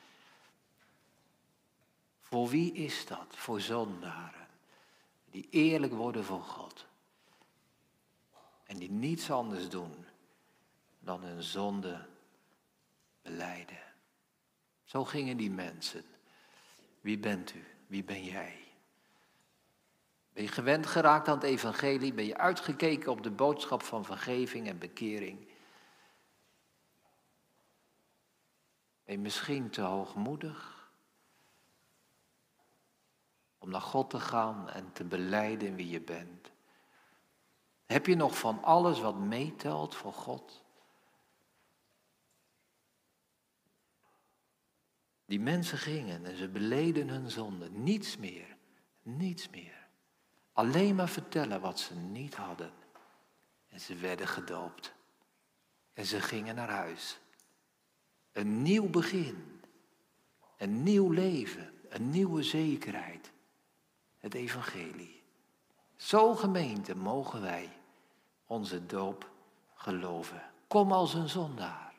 Voor 2.20 2.48
wie 2.48 2.72
is 2.72 3.06
dat? 3.06 3.26
Voor 3.28 3.60
zondaren. 3.60 4.46
Die 5.30 5.46
eerlijk 5.50 5.92
worden 5.92 6.24
voor 6.24 6.42
God. 6.42 6.86
En 8.64 8.76
die 8.76 8.90
niets 8.90 9.30
anders 9.30 9.68
doen 9.68 10.05
dan 11.06 11.22
hun 11.22 11.42
zonde 11.42 12.06
beleiden. 13.22 13.78
Zo 14.84 15.04
gingen 15.04 15.36
die 15.36 15.50
mensen. 15.50 16.04
Wie 17.00 17.18
bent 17.18 17.54
u? 17.54 17.64
Wie 17.86 18.04
ben 18.04 18.24
jij? 18.24 18.64
Ben 20.32 20.42
je 20.42 20.48
gewend 20.48 20.86
geraakt 20.86 21.28
aan 21.28 21.34
het 21.34 21.44
evangelie? 21.44 22.12
Ben 22.12 22.24
je 22.24 22.36
uitgekeken 22.36 23.10
op 23.10 23.22
de 23.22 23.30
boodschap 23.30 23.82
van 23.82 24.04
vergeving 24.04 24.68
en 24.68 24.78
bekering? 24.78 25.38
Ben 29.04 29.14
je 29.14 29.18
misschien 29.18 29.70
te 29.70 29.80
hoogmoedig 29.80 30.90
om 33.58 33.70
naar 33.70 33.80
God 33.80 34.10
te 34.10 34.20
gaan 34.20 34.70
en 34.70 34.92
te 34.92 35.04
beleiden 35.04 35.74
wie 35.74 35.88
je 35.88 36.00
bent? 36.00 36.50
Heb 37.84 38.06
je 38.06 38.16
nog 38.16 38.38
van 38.38 38.64
alles 38.64 39.00
wat 39.00 39.16
meetelt 39.16 39.94
voor 39.94 40.12
God? 40.12 40.64
Die 45.26 45.40
mensen 45.40 45.78
gingen 45.78 46.26
en 46.26 46.36
ze 46.36 46.48
beleden 46.48 47.08
hun 47.08 47.30
zonde. 47.30 47.70
Niets 47.70 48.16
meer. 48.16 48.56
Niets 49.02 49.48
meer. 49.48 49.88
Alleen 50.52 50.94
maar 50.94 51.08
vertellen 51.08 51.60
wat 51.60 51.78
ze 51.80 51.94
niet 51.94 52.34
hadden. 52.34 52.72
En 53.68 53.80
ze 53.80 53.94
werden 53.94 54.28
gedoopt. 54.28 54.94
En 55.92 56.06
ze 56.06 56.20
gingen 56.20 56.54
naar 56.54 56.70
huis. 56.70 57.18
Een 58.32 58.62
nieuw 58.62 58.88
begin. 58.88 59.60
Een 60.56 60.82
nieuw 60.82 61.10
leven. 61.10 61.72
Een 61.88 62.10
nieuwe 62.10 62.42
zekerheid. 62.42 63.32
Het 64.18 64.34
evangelie. 64.34 65.22
Zo 65.96 66.34
gemeente 66.34 66.96
mogen 66.96 67.40
wij 67.40 67.72
onze 68.46 68.86
doop 68.86 69.30
geloven. 69.74 70.50
Kom 70.66 70.92
als 70.92 71.14
een 71.14 71.28
zondaar. 71.28 71.94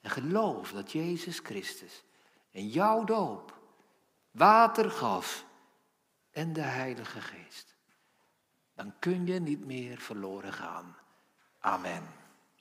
En 0.00 0.10
geloof 0.10 0.72
dat 0.72 0.92
Jezus 0.92 1.38
Christus 1.38 2.04
in 2.56 2.68
jouw 2.68 3.04
doop 3.04 3.58
water 4.30 4.90
gaf 4.90 5.44
en 6.30 6.52
de 6.52 6.60
Heilige 6.60 7.20
Geest. 7.20 7.76
Dan 8.74 8.98
kun 8.98 9.26
je 9.26 9.40
niet 9.40 9.64
meer 9.64 9.98
verloren 9.98 10.52
gaan. 10.52 10.96
Amen. 11.58 12.06